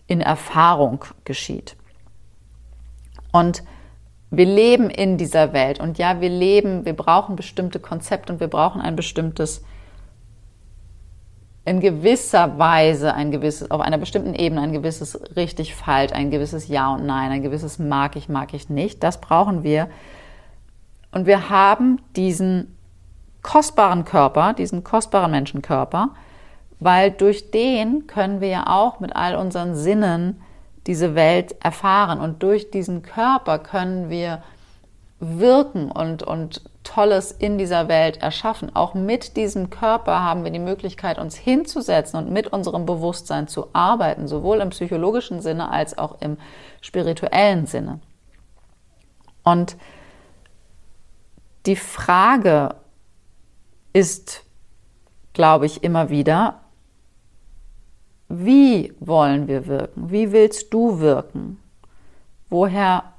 in 0.06 0.20
Erfahrung 0.20 1.04
geschieht. 1.24 1.76
Und 3.32 3.62
wir 4.30 4.46
leben 4.46 4.90
in 4.90 5.16
dieser 5.16 5.52
Welt 5.52 5.80
und 5.80 5.98
ja, 5.98 6.20
wir 6.20 6.28
leben, 6.28 6.84
wir 6.84 6.94
brauchen 6.94 7.36
bestimmte 7.36 7.78
Konzepte 7.78 8.32
und 8.32 8.40
wir 8.40 8.48
brauchen 8.48 8.80
ein 8.80 8.96
bestimmtes, 8.96 9.64
in 11.64 11.80
gewisser 11.80 12.58
Weise 12.58 13.14
ein 13.14 13.30
gewisses, 13.30 13.70
auf 13.70 13.80
einer 13.80 13.98
bestimmten 13.98 14.34
Ebene 14.34 14.60
ein 14.60 14.72
gewisses 14.72 15.18
richtig 15.36 15.74
falsch, 15.74 16.12
ein 16.12 16.30
gewisses 16.30 16.68
Ja 16.68 16.92
und 16.92 17.06
Nein, 17.06 17.30
ein 17.30 17.42
gewisses 17.42 17.78
mag 17.78 18.16
ich, 18.16 18.28
mag 18.28 18.52
ich 18.52 18.68
nicht. 18.68 19.02
Das 19.02 19.20
brauchen 19.20 19.62
wir. 19.62 19.88
Und 21.12 21.26
wir 21.26 21.48
haben 21.48 22.02
diesen 22.16 22.76
kostbaren 23.44 24.04
Körper, 24.04 24.54
diesen 24.54 24.82
kostbaren 24.82 25.30
Menschenkörper, 25.30 26.08
weil 26.80 27.12
durch 27.12 27.52
den 27.52 28.08
können 28.08 28.40
wir 28.40 28.48
ja 28.48 28.64
auch 28.66 28.98
mit 28.98 29.14
all 29.14 29.36
unseren 29.36 29.76
Sinnen 29.76 30.42
diese 30.88 31.14
Welt 31.14 31.54
erfahren. 31.62 32.20
Und 32.20 32.42
durch 32.42 32.72
diesen 32.72 33.02
Körper 33.02 33.60
können 33.60 34.10
wir 34.10 34.42
wirken 35.20 35.92
und, 35.92 36.22
und 36.24 36.62
Tolles 36.82 37.32
in 37.32 37.56
dieser 37.56 37.88
Welt 37.88 38.18
erschaffen. 38.18 38.74
Auch 38.74 38.94
mit 38.94 39.36
diesem 39.36 39.70
Körper 39.70 40.22
haben 40.22 40.44
wir 40.44 40.50
die 40.50 40.58
Möglichkeit, 40.58 41.18
uns 41.18 41.36
hinzusetzen 41.36 42.18
und 42.18 42.30
mit 42.30 42.48
unserem 42.48 42.84
Bewusstsein 42.84 43.48
zu 43.48 43.68
arbeiten, 43.72 44.26
sowohl 44.26 44.60
im 44.60 44.70
psychologischen 44.70 45.40
Sinne 45.40 45.70
als 45.70 45.96
auch 45.96 46.20
im 46.20 46.36
spirituellen 46.80 47.66
Sinne. 47.66 48.00
Und 49.44 49.76
die 51.66 51.76
Frage 51.76 52.74
ist, 53.94 54.42
glaube 55.32 55.64
ich, 55.64 55.82
immer 55.82 56.10
wieder, 56.10 56.60
wie 58.28 58.92
wollen 59.00 59.48
wir 59.48 59.66
wirken? 59.66 60.10
Wie 60.10 60.32
willst 60.32 60.74
du 60.74 61.00
wirken? 61.00 61.58
Woher 62.50 63.14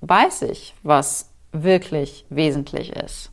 weiß 0.00 0.42
ich, 0.42 0.74
was 0.82 1.30
wirklich 1.52 2.24
wesentlich 2.30 2.94
ist? 2.96 3.30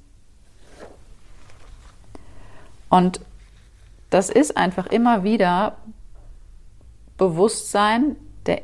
Und 2.89 3.21
das 4.09 4.29
ist 4.29 4.57
einfach 4.57 4.87
immer 4.87 5.23
wieder 5.23 5.77
Bewusstsein 7.17 8.15
der 8.45 8.61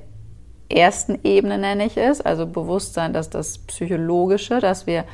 ersten 0.69 1.19
Ebene, 1.23 1.57
nenne 1.57 1.85
ich 1.85 1.97
es, 1.97 2.21
also 2.21 2.47
Bewusstsein, 2.47 3.13
dass 3.13 3.29
das 3.29 3.57
Psychologische, 3.57 4.59
dass 4.59 4.87
wir, 4.87 5.05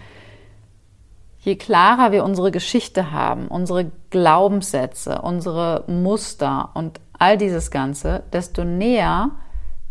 je 1.40 1.56
klarer 1.56 2.12
wir 2.12 2.24
unsere 2.24 2.52
Geschichte 2.52 3.12
haben, 3.12 3.48
unsere 3.48 3.92
Glaubenssätze, 4.10 5.22
unsere 5.22 5.84
Muster 5.88 6.70
und 6.74 7.00
all 7.18 7.38
dieses 7.38 7.72
Ganze, 7.72 8.24
desto 8.34 8.64
näher 8.64 9.32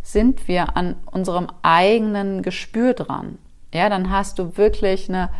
sind 0.02 0.48
wir 0.48 0.76
an 0.76 0.96
unserem 1.10 1.48
eigenen 1.62 2.42
Gespür 2.42 2.94
dran. 2.94 3.38
Ja, 3.72 3.88
dann 3.88 4.10
hast 4.10 4.38
du 4.38 4.56
wirklich 4.56 5.08
eine 5.08 5.30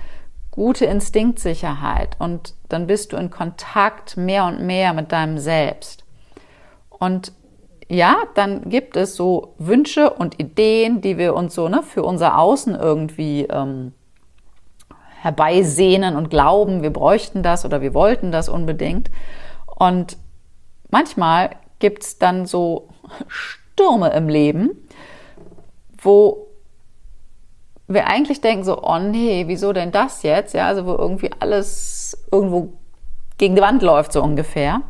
gute 0.50 0.84
Instinktsicherheit 0.84 2.16
und 2.18 2.54
dann 2.68 2.86
bist 2.86 3.12
du 3.12 3.16
in 3.16 3.30
Kontakt 3.30 4.16
mehr 4.16 4.44
und 4.44 4.60
mehr 4.60 4.92
mit 4.92 5.12
deinem 5.12 5.38
Selbst. 5.38 6.04
Und 6.90 7.32
ja, 7.88 8.16
dann 8.34 8.68
gibt 8.68 8.96
es 8.96 9.16
so 9.16 9.54
Wünsche 9.58 10.10
und 10.10 10.38
Ideen, 10.38 11.00
die 11.00 11.16
wir 11.16 11.34
uns 11.34 11.54
so 11.54 11.68
ne, 11.68 11.82
für 11.82 12.02
unser 12.02 12.38
Außen 12.38 12.74
irgendwie 12.74 13.44
ähm, 13.44 13.92
herbeisehnen 15.20 16.16
und 16.16 16.30
glauben, 16.30 16.82
wir 16.82 16.92
bräuchten 16.92 17.42
das 17.42 17.64
oder 17.64 17.80
wir 17.80 17.94
wollten 17.94 18.30
das 18.32 18.48
unbedingt. 18.48 19.10
Und 19.66 20.16
manchmal 20.90 21.50
gibt 21.78 22.02
es 22.02 22.18
dann 22.18 22.46
so 22.46 22.88
Stürme 23.28 24.10
im 24.10 24.28
Leben, 24.28 24.88
wo 26.00 26.48
wir 27.86 28.06
eigentlich 28.06 28.40
denken 28.40 28.64
so, 28.64 28.82
oh 28.82 28.98
nee, 28.98 29.44
wieso 29.46 29.72
denn 29.72 29.90
das 29.90 30.22
jetzt? 30.22 30.54
Ja, 30.54 30.66
also 30.66 30.86
wo 30.86 30.92
irgendwie 30.92 31.30
alles 31.40 32.26
irgendwo 32.30 32.74
gegen 33.38 33.54
die 33.54 33.62
Wand 33.62 33.82
läuft, 33.82 34.12
so 34.12 34.22
ungefähr. 34.22 34.82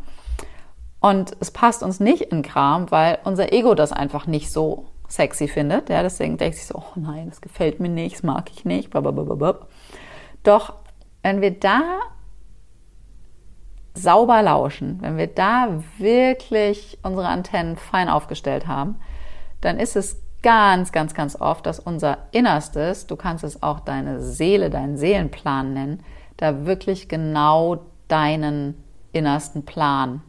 Und 0.99 1.35
es 1.39 1.51
passt 1.51 1.81
uns 1.81 1.99
nicht 2.01 2.23
in 2.23 2.41
Kram, 2.41 2.91
weil 2.91 3.19
unser 3.23 3.53
Ego 3.53 3.73
das 3.73 3.93
einfach 3.93 4.27
nicht 4.27 4.51
so 4.51 4.85
sexy 5.07 5.47
findet. 5.47 5.89
Ja, 5.89 6.03
deswegen 6.03 6.37
denkt 6.37 6.57
sich 6.57 6.67
so, 6.67 6.75
oh 6.75 6.99
nein, 6.99 7.29
das 7.29 7.39
gefällt 7.39 7.79
mir 7.79 7.89
nicht, 7.89 8.17
das 8.17 8.23
mag 8.23 8.51
ich 8.51 8.65
nicht. 8.65 8.89
Blablabla. 8.89 9.59
Doch 10.43 10.73
wenn 11.21 11.41
wir 11.41 11.59
da 11.59 11.99
sauber 13.93 14.41
lauschen, 14.41 15.01
wenn 15.01 15.17
wir 15.17 15.27
da 15.27 15.83
wirklich 15.97 16.97
unsere 17.03 17.27
Antennen 17.27 17.75
fein 17.75 18.09
aufgestellt 18.09 18.67
haben, 18.67 18.99
dann 19.61 19.77
ist 19.77 19.95
es 19.95 20.21
ganz, 20.41 20.91
ganz, 20.91 21.13
ganz 21.13 21.35
oft, 21.39 21.65
dass 21.65 21.79
unser 21.79 22.19
Innerstes, 22.31 23.07
du 23.07 23.15
kannst 23.15 23.43
es 23.43 23.61
auch 23.61 23.81
deine 23.81 24.21
Seele, 24.21 24.69
deinen 24.69 24.97
Seelenplan 24.97 25.73
nennen, 25.73 26.03
da 26.37 26.65
wirklich 26.65 27.09
genau 27.09 27.81
deinen 28.07 28.81
innersten 29.11 29.65
Plan 29.65 30.21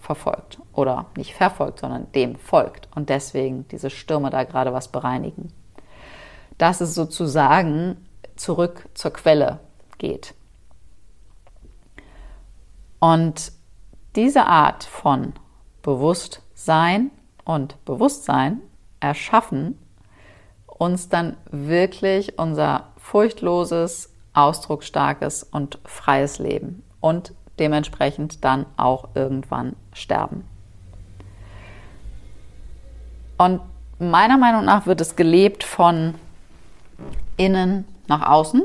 verfolgt 0.00 0.58
oder 0.72 1.06
nicht 1.16 1.34
verfolgt, 1.34 1.80
sondern 1.80 2.10
dem 2.12 2.36
folgt 2.36 2.88
und 2.94 3.08
deswegen 3.08 3.68
diese 3.68 3.90
Stürme 3.90 4.30
da 4.30 4.44
gerade 4.44 4.72
was 4.72 4.88
bereinigen. 4.88 5.52
Dass 6.56 6.80
es 6.80 6.94
sozusagen 6.94 8.07
zurück 8.38 8.88
zur 8.94 9.12
Quelle 9.12 9.60
geht. 9.98 10.34
Und 13.00 13.52
diese 14.16 14.46
Art 14.46 14.84
von 14.84 15.34
Bewusstsein 15.82 17.10
und 17.44 17.84
Bewusstsein 17.84 18.60
erschaffen 19.00 19.78
uns 20.66 21.08
dann 21.08 21.36
wirklich 21.50 22.38
unser 22.38 22.88
furchtloses, 22.96 24.12
ausdrucksstarkes 24.32 25.42
und 25.42 25.78
freies 25.84 26.38
Leben 26.38 26.82
und 27.00 27.32
dementsprechend 27.58 28.44
dann 28.44 28.66
auch 28.76 29.08
irgendwann 29.14 29.74
sterben. 29.92 30.44
Und 33.36 33.60
meiner 33.98 34.36
Meinung 34.36 34.64
nach 34.64 34.86
wird 34.86 35.00
es 35.00 35.16
gelebt 35.16 35.64
von 35.64 36.14
innen 37.36 37.84
nach 38.08 38.28
außen 38.28 38.62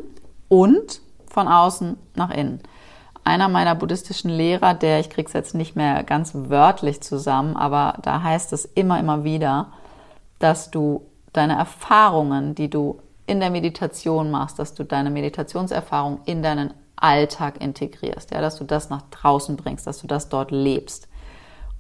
und 0.50 1.02
von 1.28 1.48
außen 1.48 1.98
nach 2.16 2.32
innen. 2.32 2.62
Einer 3.24 3.48
meiner 3.48 3.76
buddhistischen 3.76 4.30
Lehrer, 4.30 4.74
der, 4.74 5.00
ich 5.00 5.10
krieg's 5.10 5.34
jetzt 5.34 5.56
nicht 5.56 5.76
mehr 5.76 6.04
ganz 6.04 6.32
wörtlich 6.34 7.02
zusammen, 7.02 7.56
aber 7.56 7.98
da 8.02 8.22
heißt 8.22 8.52
es 8.52 8.66
immer, 8.66 9.00
immer 9.00 9.24
wieder, 9.24 9.68
dass 10.40 10.72
du 10.72 11.06
deine 11.32 11.58
Erfahrungen, 11.58 12.54
die 12.54 12.70
du 12.70 13.00
in 13.26 13.40
der 13.40 13.50
Meditation 13.50 14.30
machst, 14.30 14.60
dass 14.60 14.74
du 14.74 14.84
deine 14.84 15.10
Meditationserfahrung 15.10 16.20
in 16.26 16.44
deinen 16.44 16.74
Alltag 16.98 17.62
integrierst, 17.62 18.32
ja, 18.32 18.42
dass 18.42 18.58
du 18.58 18.66
das 18.66 18.90
nach 18.90 19.04
draußen 19.10 19.56
bringst, 19.56 19.88
dass 19.88 20.02
du 20.02 20.08
das 20.08 20.30
dort 20.30 20.52
lebst. 20.52 21.08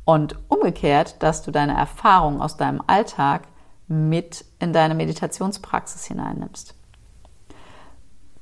Und 0.06 0.38
umgekehrt, 0.49 1.15
dass 1.19 1.43
du 1.43 1.52
deine 1.52 1.76
Erfahrung 1.78 2.41
aus 2.41 2.58
deinem 2.58 2.82
Alltag 2.88 3.43
mit 3.88 4.45
in 4.60 4.73
deine 4.73 4.95
Meditationspraxis 4.95 6.06
hineinnimmst. 6.06 6.76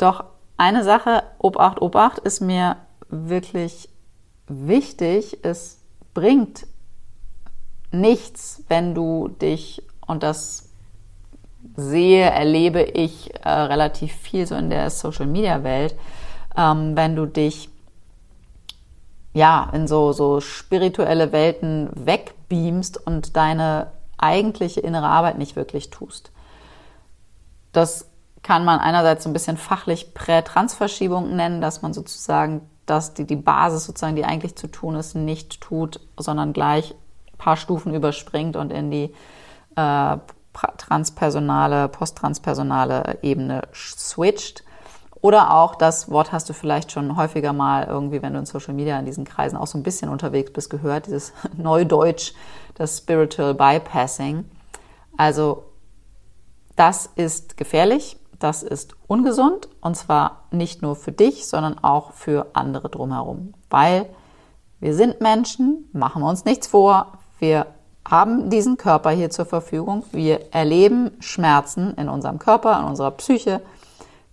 Doch 0.02 0.24
eine 0.58 0.84
Sache, 0.84 1.22
Obacht, 1.38 1.80
Obacht, 1.80 2.18
ist 2.18 2.42
mir 2.42 2.78
wirklich 3.10 3.88
wichtig. 4.48 5.38
Es 5.44 5.80
bringt 6.16 6.66
nichts, 7.92 8.64
wenn 8.68 8.96
du 8.96 9.28
dich, 9.28 9.84
und 10.08 10.24
das 10.24 10.70
sehe, 11.76 12.24
erlebe 12.24 12.82
ich 12.82 13.32
äh, 13.46 13.50
relativ 13.50 14.14
viel 14.14 14.48
so 14.48 14.56
in 14.56 14.72
der 14.72 14.90
Social-Media-Welt, 14.90 15.96
ähm, 16.58 16.98
wenn 16.98 17.16
du 17.16 17.28
dich 17.28 17.70
ja 19.34 19.70
in 19.72 19.88
so, 19.88 20.14
so 20.14 20.42
spirituelle 20.42 21.32
Welten 21.32 21.92
wegbeamst 21.94 23.06
und 23.06 23.38
deine 23.38 23.92
eigentliche 24.18 24.80
innere 24.80 25.08
Arbeit 25.08 25.38
nicht 25.38 25.56
wirklich 25.56 25.92
tust. 25.92 26.32
Das 27.72 28.11
kann 28.44 28.66
man 28.66 28.80
einerseits 28.80 29.24
so 29.24 29.30
ein 29.30 29.34
bisschen 29.34 29.58
fachlich 29.58 30.14
Prä-Transverschiebung 30.14 31.36
nennen, 31.36 31.62
dass 31.62 31.82
man 31.82 31.94
sozusagen, 31.94 32.62
dass 32.86 33.14
die, 33.14 33.26
die 33.26 33.36
Basis 33.36 33.86
sozusagen, 33.86 34.16
die 34.16 34.26
eigentlich 34.26 34.56
zu 34.56 34.68
tun 34.68 34.96
ist, 34.96 35.16
nicht 35.16 35.62
tut, 35.62 36.00
sondern 36.18 36.54
gleich 36.54 36.96
ein 37.32 37.38
paar 37.38 37.58
Stufen 37.58 37.94
überspringt 37.94 38.56
und 38.56 38.72
in 38.72 38.90
die 38.90 39.14
äh, 39.76 40.18
transpersonale, 40.78 41.88
posttranspersonale 41.88 43.20
Ebene 43.22 43.62
switcht. 43.74 44.64
Oder 45.22 45.54
auch, 45.54 45.76
das 45.76 46.10
Wort 46.10 46.32
hast 46.32 46.50
du 46.50 46.54
vielleicht 46.54 46.92
schon 46.92 47.16
häufiger 47.16 47.54
mal 47.54 47.86
irgendwie, 47.86 48.24
wenn 48.24 48.34
du 48.34 48.40
in 48.40 48.48
Social 48.48 48.74
Media 48.74 48.98
in 48.98 49.06
diesen 49.06 49.24
Kreisen 49.24 49.56
auch 49.56 49.68
so 49.68 49.78
ein 49.78 49.84
bisschen 49.84 50.10
unterwegs 50.10 50.52
bist, 50.52 50.72
gehört, 50.72 51.06
dieses 51.06 51.32
Neudeutsch, 51.58 52.34
das 52.74 52.98
Spiritual 52.98 53.54
Bypassing. 53.54 54.46
Also 55.16 55.66
das 56.76 57.08
ist 57.16 57.58
gefährlich, 57.58 58.18
das 58.44 58.64
ist 58.64 58.96
ungesund 59.08 59.70
und 59.82 59.96
zwar 59.96 60.44
nicht 60.52 60.82
nur 60.82 60.96
für 60.96 61.12
dich, 61.12 61.48
sondern 61.48 61.80
auch 61.84 62.12
für 62.12 62.48
andere 62.54 62.90
drumherum. 62.90 63.54
Weil 63.70 64.08
wir 64.80 64.96
sind 64.96 65.22
Menschen, 65.22 65.90
machen 65.94 66.22
wir 66.24 66.30
uns 66.30 66.44
nichts 66.44 66.68
vor, 66.68 67.14
wir 67.40 67.68
haben 68.08 68.50
diesen 68.50 68.78
Körper 68.78 69.12
hier 69.12 69.30
zur 69.30 69.46
Verfügung, 69.46 70.04
wir 70.12 70.54
erleben 70.54 71.12
Schmerzen 71.20 71.94
in 71.96 72.10
unserem 72.10 72.40
Körper, 72.40 72.80
in 72.80 72.86
unserer 72.86 73.12
Psyche, 73.12 73.62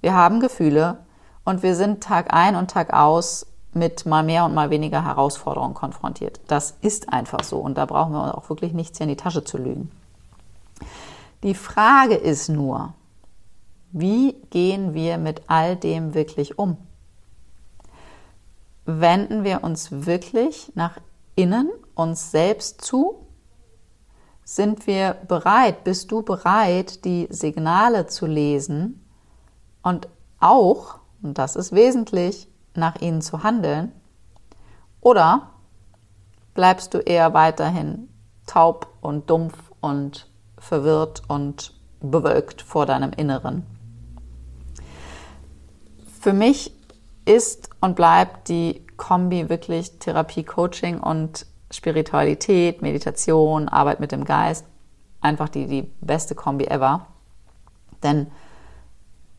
wir 0.00 0.14
haben 0.14 0.40
Gefühle 0.40 0.98
und 1.44 1.62
wir 1.62 1.74
sind 1.74 2.02
Tag 2.02 2.32
ein 2.32 2.56
und 2.56 2.70
Tag 2.70 2.92
aus 2.94 3.46
mit 3.74 4.06
mal 4.06 4.22
mehr 4.22 4.44
und 4.44 4.54
mal 4.54 4.70
weniger 4.70 5.04
Herausforderungen 5.04 5.74
konfrontiert. 5.74 6.40
Das 6.46 6.76
ist 6.80 7.12
einfach 7.12 7.44
so 7.44 7.58
und 7.58 7.76
da 7.76 7.84
brauchen 7.84 8.12
wir 8.12 8.38
auch 8.38 8.48
wirklich 8.48 8.72
nichts 8.72 8.98
hier 8.98 9.04
in 9.04 9.10
die 9.10 9.16
Tasche 9.16 9.44
zu 9.44 9.58
lügen. 9.58 9.90
Die 11.42 11.54
Frage 11.54 12.14
ist 12.14 12.48
nur, 12.48 12.94
wie 13.90 14.34
gehen 14.50 14.94
wir 14.94 15.18
mit 15.18 15.42
all 15.46 15.76
dem 15.76 16.14
wirklich 16.14 16.58
um? 16.58 16.76
Wenden 18.84 19.44
wir 19.44 19.64
uns 19.64 20.06
wirklich 20.06 20.72
nach 20.74 20.98
innen 21.34 21.70
uns 21.94 22.30
selbst 22.30 22.82
zu? 22.82 23.26
Sind 24.44 24.86
wir 24.86 25.14
bereit, 25.28 25.84
bist 25.84 26.10
du 26.10 26.22
bereit, 26.22 27.04
die 27.04 27.28
Signale 27.30 28.06
zu 28.06 28.26
lesen 28.26 29.04
und 29.82 30.08
auch, 30.40 30.98
und 31.22 31.38
das 31.38 31.56
ist 31.56 31.72
wesentlich, 31.72 32.48
nach 32.74 33.00
ihnen 33.00 33.20
zu 33.20 33.42
handeln? 33.42 33.92
Oder 35.00 35.50
bleibst 36.54 36.94
du 36.94 36.98
eher 36.98 37.34
weiterhin 37.34 38.08
taub 38.46 38.88
und 39.00 39.28
dumpf 39.28 39.56
und 39.80 40.30
verwirrt 40.58 41.22
und 41.28 41.74
bewölkt 42.00 42.62
vor 42.62 42.86
deinem 42.86 43.12
Inneren? 43.12 43.77
Für 46.20 46.32
mich 46.32 46.74
ist 47.24 47.70
und 47.80 47.96
bleibt 47.96 48.48
die 48.48 48.86
Kombi 48.96 49.48
wirklich 49.48 49.98
Therapie, 49.98 50.44
Coaching 50.44 50.98
und 50.98 51.46
Spiritualität, 51.70 52.82
Meditation, 52.82 53.68
Arbeit 53.68 54.00
mit 54.00 54.12
dem 54.12 54.24
Geist 54.24 54.64
einfach 55.20 55.48
die, 55.48 55.66
die 55.66 55.82
beste 56.00 56.34
Kombi 56.34 56.66
ever. 56.66 57.06
Denn 58.02 58.28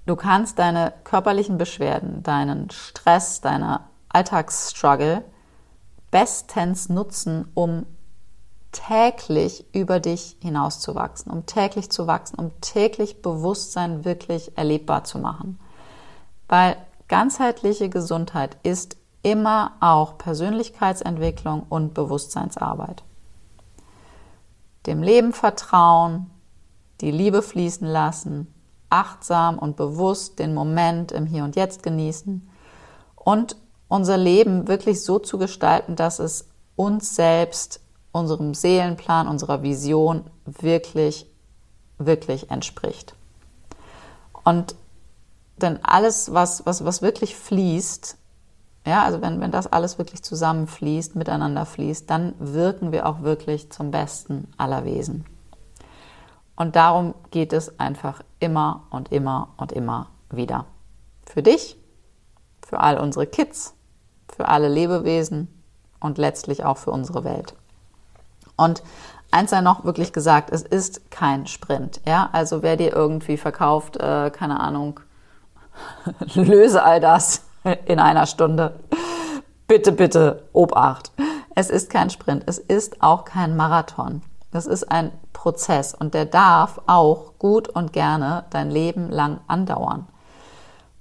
Du 0.10 0.15
kannst 0.15 0.58
deine 0.58 0.92
körperlichen 1.04 1.60
Beschwerden, 1.60 2.24
deinen 2.24 2.72
Stress, 2.72 3.42
deine 3.42 3.82
Alltagsstruggle 4.10 5.24
bestens 6.10 6.89
nutzen, 6.89 7.48
um 7.54 7.86
täglich 8.72 9.68
über 9.72 10.00
dich 10.00 10.36
hinauszuwachsen, 10.42 11.32
um 11.32 11.46
täglich 11.46 11.92
zu 11.92 12.08
wachsen, 12.08 12.39
um 12.39 12.60
täglich 12.60 13.22
Bewusstsein 13.22 14.04
wirklich 14.04 14.58
erlebbar 14.58 15.04
zu 15.04 15.20
machen. 15.20 15.60
Weil 16.50 16.76
ganzheitliche 17.08 17.90
Gesundheit 17.90 18.58
ist 18.64 18.98
immer 19.22 19.74
auch 19.80 20.18
Persönlichkeitsentwicklung 20.18 21.64
und 21.70 21.94
Bewusstseinsarbeit. 21.94 23.04
Dem 24.86 25.04
Leben 25.04 25.32
vertrauen, 25.32 26.30
die 27.02 27.12
Liebe 27.12 27.42
fließen 27.42 27.88
lassen, 27.88 28.54
achtsam 28.90 29.60
und 29.60 29.78
bewusst 29.78 30.40
den 30.40 30.54
Moment 30.54 31.12
im 31.12 31.26
Hier 31.26 31.44
und 31.44 31.56
Jetzt 31.56 31.84
genießen 31.84 32.50
und 33.16 33.56
unser 33.88 34.18
Leben 34.18 34.68
wirklich 34.68 35.04
so 35.04 35.20
zu 35.20 35.38
gestalten, 35.38 35.96
dass 35.96 36.20
es 36.20 36.50
uns 36.76 37.16
selbst, 37.16 37.82
unserem 38.12 38.54
Seelenplan, 38.54 39.28
unserer 39.28 39.62
Vision 39.62 40.24
wirklich, 40.46 41.28
wirklich 41.98 42.50
entspricht. 42.50 43.14
Und 44.44 44.76
denn 45.63 45.80
alles, 45.84 46.34
was, 46.34 46.65
was, 46.65 46.84
was 46.86 47.02
wirklich 47.02 47.36
fließt, 47.36 48.17
ja, 48.86 49.04
also 49.04 49.22
wenn, 49.22 49.41
wenn 49.41 49.52
das 49.52 49.67
alles 49.67 49.98
wirklich 49.98 50.24
zusammenfließt, 50.24 51.15
miteinander 51.15 51.65
fließt, 51.65 52.10
dann 52.10 52.34
wirken 52.39 52.91
wir 52.91 53.06
auch 53.06 53.22
wirklich 53.22 53.72
zum 53.72 53.91
Besten 53.91 54.48
aller 54.58 54.86
Wesen. 54.86 55.26
Und 56.56 56.76
darum 56.76 57.13
geht 57.32 57.54
es 57.54 57.80
einfach 57.80 58.22
immer 58.39 58.88
und 58.89 59.12
immer 59.12 59.50
und 59.58 59.72
immer 59.72 60.08
wieder. 60.30 60.65
Für 61.26 61.43
dich, 61.43 61.78
für 62.65 62.80
all 62.80 62.98
unsere 62.98 63.28
Kids, 63.28 63.76
für 64.28 64.48
alle 64.48 64.69
Lebewesen 64.69 65.48
und 66.00 66.17
letztlich 66.17 66.65
auch 66.65 66.78
für 66.78 66.91
unsere 66.91 67.24
Welt. 67.24 67.56
Und 68.56 68.84
eins 69.32 69.52
sei 69.52 69.62
noch 69.62 69.86
wirklich 69.86 70.12
gesagt, 70.12 70.52
es 70.52 70.63
ist 70.63 71.12
kein 71.12 71.48
Sprint. 71.48 72.02
Ja, 72.06 72.30
also 72.32 72.62
wer 72.62 72.76
dir 72.76 72.93
irgendwie 72.93 73.38
verkauft, 73.38 73.98
äh, 73.98 74.30
keine 74.32 74.60
Ahnung, 74.60 75.00
löse 76.34 76.84
all 76.84 77.00
das 77.00 77.46
in 77.86 78.00
einer 78.00 78.26
Stunde. 78.26 78.80
Bitte, 79.68 79.92
bitte, 79.92 80.48
Obacht. 80.54 81.12
Es 81.56 81.70
ist 81.70 81.89
kein 81.89 82.10
Sprint. 82.10 82.44
Es 82.46 82.58
ist 82.58 83.02
auch 83.02 83.26
kein 83.26 83.56
Marathon. 83.56 84.22
Das 84.52 84.65
ist 84.65 84.92
ein 84.92 85.12
Prozess 85.34 85.94
und 85.94 86.13
der 86.13 86.26
darf 86.26 86.82
auch 86.88 87.34
gut 87.38 87.70
und 87.70 87.94
gerne 87.94 88.46
dein 88.50 88.72
Leben 88.72 89.10
lang 89.10 89.42
andauern. 89.48 90.08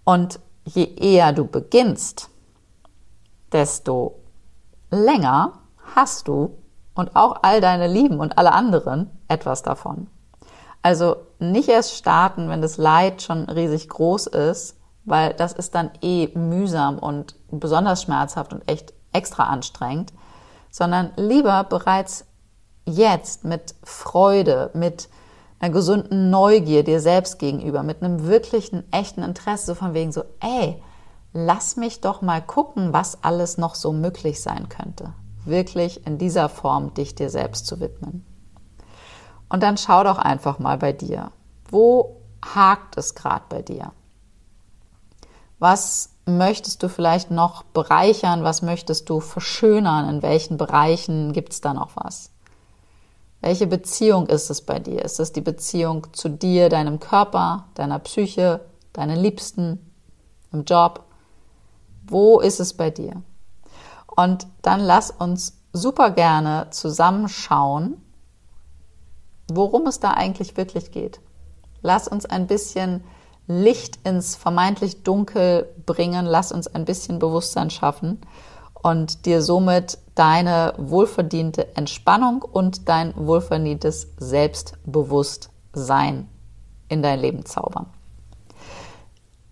Und 0.05 0.41
je 0.65 0.85
eher 0.85 1.33
du 1.33 1.47
beginnst, 1.47 2.29
desto 3.53 4.17
länger 4.91 5.55
hast 5.95 6.29
du 6.29 6.59
und 6.95 7.17
auch 7.17 7.39
all 7.43 7.61
deine 7.61 7.87
Lieben 7.87 8.21
und 8.21 8.37
alle 8.37 8.53
anderen 8.53 9.11
etwas 9.29 9.63
davon. 9.63 10.09
Also 10.83 11.17
nicht 11.39 11.69
erst 11.69 11.97
starten, 11.97 12.49
wenn 12.49 12.63
das 12.63 12.77
Leid 12.77 13.23
schon 13.23 13.45
riesig 13.45 13.89
groß 13.89 14.29
ist, 14.29 14.77
weil 15.05 15.35
das 15.35 15.53
ist 15.53 15.75
dann 15.75 15.91
eh 16.03 16.29
mühsam 16.37 16.99
und 16.99 17.35
besonders 17.51 18.03
schmerzhaft 18.03 18.53
und 18.53 18.69
echt 18.69 18.93
extra 19.13 19.45
anstrengend, 19.45 20.13
sondern 20.71 21.13
lieber 21.17 21.65
bereits 21.65 22.27
jetzt 22.85 23.45
mit 23.45 23.75
Freude, 23.83 24.71
mit 24.75 25.09
einer 25.61 25.73
gesunden 25.73 26.31
Neugier 26.31 26.85
dir 26.85 27.01
selbst 27.01 27.39
gegenüber, 27.39 27.83
mit 27.83 28.03
einem 28.03 28.27
wirklichen, 28.27 28.85
echten 28.93 29.23
Interesse, 29.23 29.67
so 29.67 29.75
von 29.75 29.95
wegen 29.95 30.13
so, 30.13 30.23
ey, 30.41 30.83
lass 31.33 31.77
mich 31.77 32.01
doch 32.01 32.23
mal 32.23 32.41
gucken, 32.41 32.93
was 32.93 33.23
alles 33.23 33.59
noch 33.59 33.75
so 33.75 33.93
möglich 33.93 34.41
sein 34.41 34.69
könnte. 34.69 35.13
Wirklich 35.45 36.07
in 36.07 36.19
dieser 36.19 36.49
Form 36.49 36.95
dich 36.95 37.15
dir 37.15 37.31
selbst 37.31 37.67
zu 37.67 37.81
widmen. 37.81 38.25
Und 39.49 39.63
dann 39.63 39.79
schau 39.79 40.05
doch 40.05 40.19
einfach 40.19 40.59
mal 40.59 40.79
bei 40.79 40.93
dir. 40.93 41.31
Wo 41.71 42.17
hakt 42.45 42.97
es 42.97 43.15
gerade 43.15 43.45
bei 43.49 43.63
dir? 43.63 43.93
Was 45.59 46.11
möchtest 46.27 46.83
du 46.83 46.89
vielleicht 46.89 47.31
noch 47.31 47.63
bereichern? 47.63 48.45
Was 48.45 48.63
möchtest 48.63 49.09
du 49.09 49.21
verschönern? 49.21 50.09
In 50.09 50.23
welchen 50.23 50.57
Bereichen 50.57 51.33
gibt 51.33 51.53
es 51.53 51.61
da 51.61 51.75
noch 51.75 51.91
was? 51.95 52.31
Welche 53.41 53.67
Beziehung 53.67 54.27
ist 54.27 54.51
es 54.51 54.63
bei 54.63 54.79
dir? 54.79 55.05
Ist 55.05 55.21
es 55.21 55.33
die 55.33 55.41
Beziehung 55.41 56.13
zu 56.13 56.29
dir, 56.29 56.69
deinem 56.69 57.01
Körper, 57.01 57.67
deiner 57.75 57.99
Psyche, 58.01 58.61
deinen 58.93 59.17
Liebsten, 59.17 59.93
im 60.53 60.65
Job? 60.65 61.05
Wo 62.07 62.41
ist 62.41 62.61
es 62.61 62.75
bei 62.75 62.91
dir? 62.91 63.23
Und 64.07 64.47
dann 64.63 64.81
lass 64.81 65.11
uns 65.11 65.59
super 65.73 66.11
gerne 66.11 66.69
zusammenschauen, 66.71 68.03
worum 69.53 69.87
es 69.87 70.01
da 70.01 70.13
eigentlich 70.13 70.57
wirklich 70.57 70.93
geht. 70.93 71.21
Lass 71.83 72.09
uns 72.09 72.25
ein 72.27 72.47
bisschen 72.47 73.05
Licht 73.47 73.99
ins 74.05 74.37
vermeintlich 74.37 75.03
Dunkel 75.03 75.69
bringen, 75.87 76.27
lass 76.27 76.53
uns 76.53 76.69
ein 76.69 76.85
bisschen 76.85 77.19
Bewusstsein 77.19 77.71
schaffen 77.71 78.21
und 78.75 79.25
dir 79.27 79.43
somit 79.43 79.99
deine 80.15 80.75
wohlverdiente 80.77 81.75
Entspannung 81.77 82.43
und 82.43 82.89
dein 82.89 83.15
wohlverdientes 83.17 84.09
Selbstbewusstsein 84.19 86.29
in 86.89 87.03
dein 87.03 87.21
Leben 87.21 87.47
zaubern. 87.47 87.87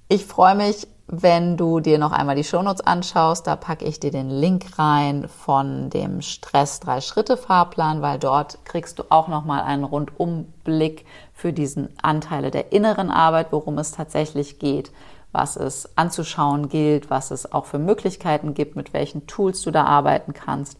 Ich 0.09 0.27
freue 0.27 0.55
mich, 0.55 0.87
wenn 1.09 1.57
du 1.57 1.79
dir 1.79 1.99
noch 1.99 2.11
einmal 2.11 2.35
die 2.35 2.43
Shownotes 2.43 2.81
anschaust, 2.81 3.47
da 3.47 3.55
packe 3.55 3.85
ich 3.85 4.01
dir 4.01 4.11
den 4.11 4.29
Link 4.29 4.77
rein 4.77 5.29
von 5.29 5.89
dem 5.89 6.21
Stress 6.21 6.81
3 6.81 7.01
Schritte 7.01 7.37
Fahrplan, 7.37 8.03
weil 8.03 8.19
dort 8.19 8.65
kriegst 8.65 8.99
du 8.99 9.05
auch 9.09 9.29
noch 9.29 9.45
mal 9.45 9.63
einen 9.63 9.85
Rundumblick 9.85 11.05
für 11.33 11.53
diesen 11.53 11.91
Anteile 12.03 12.51
der 12.51 12.73
inneren 12.73 13.11
Arbeit, 13.11 13.53
worum 13.53 13.79
es 13.79 13.93
tatsächlich 13.93 14.59
geht, 14.59 14.91
was 15.31 15.57
es 15.57 15.97
anzuschauen 15.97 16.69
gilt, 16.69 17.09
was 17.09 17.31
es 17.31 17.53
auch 17.53 17.67
für 17.67 17.79
Möglichkeiten 17.79 18.55
gibt, 18.55 18.75
mit 18.75 18.93
welchen 18.93 19.29
Tools 19.29 19.63
du 19.63 19.71
da 19.71 19.85
arbeiten 19.85 20.33
kannst. 20.33 20.79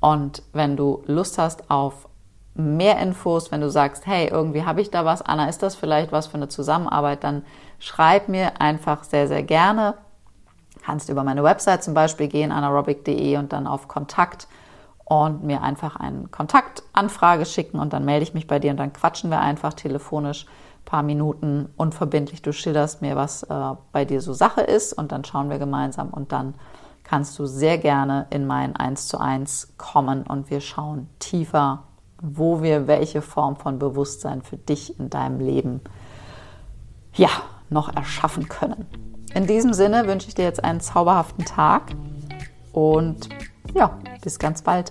Und 0.00 0.44
wenn 0.52 0.76
du 0.76 1.02
Lust 1.06 1.38
hast 1.38 1.68
auf 1.68 2.07
mehr 2.58 2.98
Infos, 2.98 3.52
wenn 3.52 3.60
du 3.60 3.70
sagst, 3.70 4.06
hey, 4.06 4.28
irgendwie 4.28 4.64
habe 4.64 4.80
ich 4.80 4.90
da 4.90 5.04
was, 5.04 5.22
Anna, 5.22 5.48
ist 5.48 5.62
das 5.62 5.76
vielleicht 5.76 6.10
was 6.10 6.26
für 6.26 6.34
eine 6.34 6.48
Zusammenarbeit, 6.48 7.22
dann 7.22 7.44
schreib 7.78 8.28
mir 8.28 8.60
einfach 8.60 9.04
sehr, 9.04 9.28
sehr 9.28 9.44
gerne. 9.44 9.94
Kannst 10.82 11.08
über 11.08 11.22
meine 11.22 11.44
Website 11.44 11.84
zum 11.84 11.94
Beispiel 11.94 12.28
gehen, 12.28 12.50
anaerobic.de 12.50 13.36
und 13.36 13.52
dann 13.52 13.66
auf 13.66 13.86
Kontakt 13.86 14.48
und 15.04 15.44
mir 15.44 15.62
einfach 15.62 15.96
eine 15.96 16.28
Kontaktanfrage 16.28 17.46
schicken 17.46 17.78
und 17.78 17.92
dann 17.92 18.04
melde 18.04 18.24
ich 18.24 18.34
mich 18.34 18.46
bei 18.46 18.58
dir 18.58 18.72
und 18.72 18.76
dann 18.78 18.92
quatschen 18.92 19.30
wir 19.30 19.40
einfach 19.40 19.72
telefonisch 19.72 20.44
ein 20.46 20.84
paar 20.84 21.02
Minuten 21.02 21.68
unverbindlich. 21.76 22.42
Du 22.42 22.52
schilderst 22.52 23.02
mir, 23.02 23.14
was 23.16 23.44
äh, 23.44 23.74
bei 23.92 24.04
dir 24.04 24.20
so 24.20 24.32
Sache 24.32 24.62
ist 24.62 24.92
und 24.92 25.12
dann 25.12 25.24
schauen 25.24 25.48
wir 25.48 25.58
gemeinsam 25.58 26.10
und 26.10 26.32
dann 26.32 26.54
kannst 27.04 27.38
du 27.38 27.46
sehr 27.46 27.78
gerne 27.78 28.26
in 28.30 28.46
mein 28.46 28.76
1 28.76 29.08
zu 29.08 29.18
1 29.18 29.74
kommen 29.78 30.24
und 30.24 30.50
wir 30.50 30.60
schauen 30.60 31.08
tiefer, 31.20 31.84
wo 32.20 32.62
wir 32.62 32.86
welche 32.86 33.22
Form 33.22 33.56
von 33.56 33.78
Bewusstsein 33.78 34.42
für 34.42 34.56
dich 34.56 34.98
in 34.98 35.10
deinem 35.10 35.40
Leben 35.40 35.80
ja, 37.14 37.30
noch 37.70 37.94
erschaffen 37.94 38.48
können. 38.48 38.86
In 39.34 39.46
diesem 39.46 39.72
Sinne 39.74 40.06
wünsche 40.06 40.28
ich 40.28 40.34
dir 40.34 40.44
jetzt 40.44 40.64
einen 40.64 40.80
zauberhaften 40.80 41.44
Tag 41.44 41.92
und 42.72 43.28
ja, 43.74 43.98
bis 44.22 44.38
ganz 44.38 44.62
bald. 44.62 44.90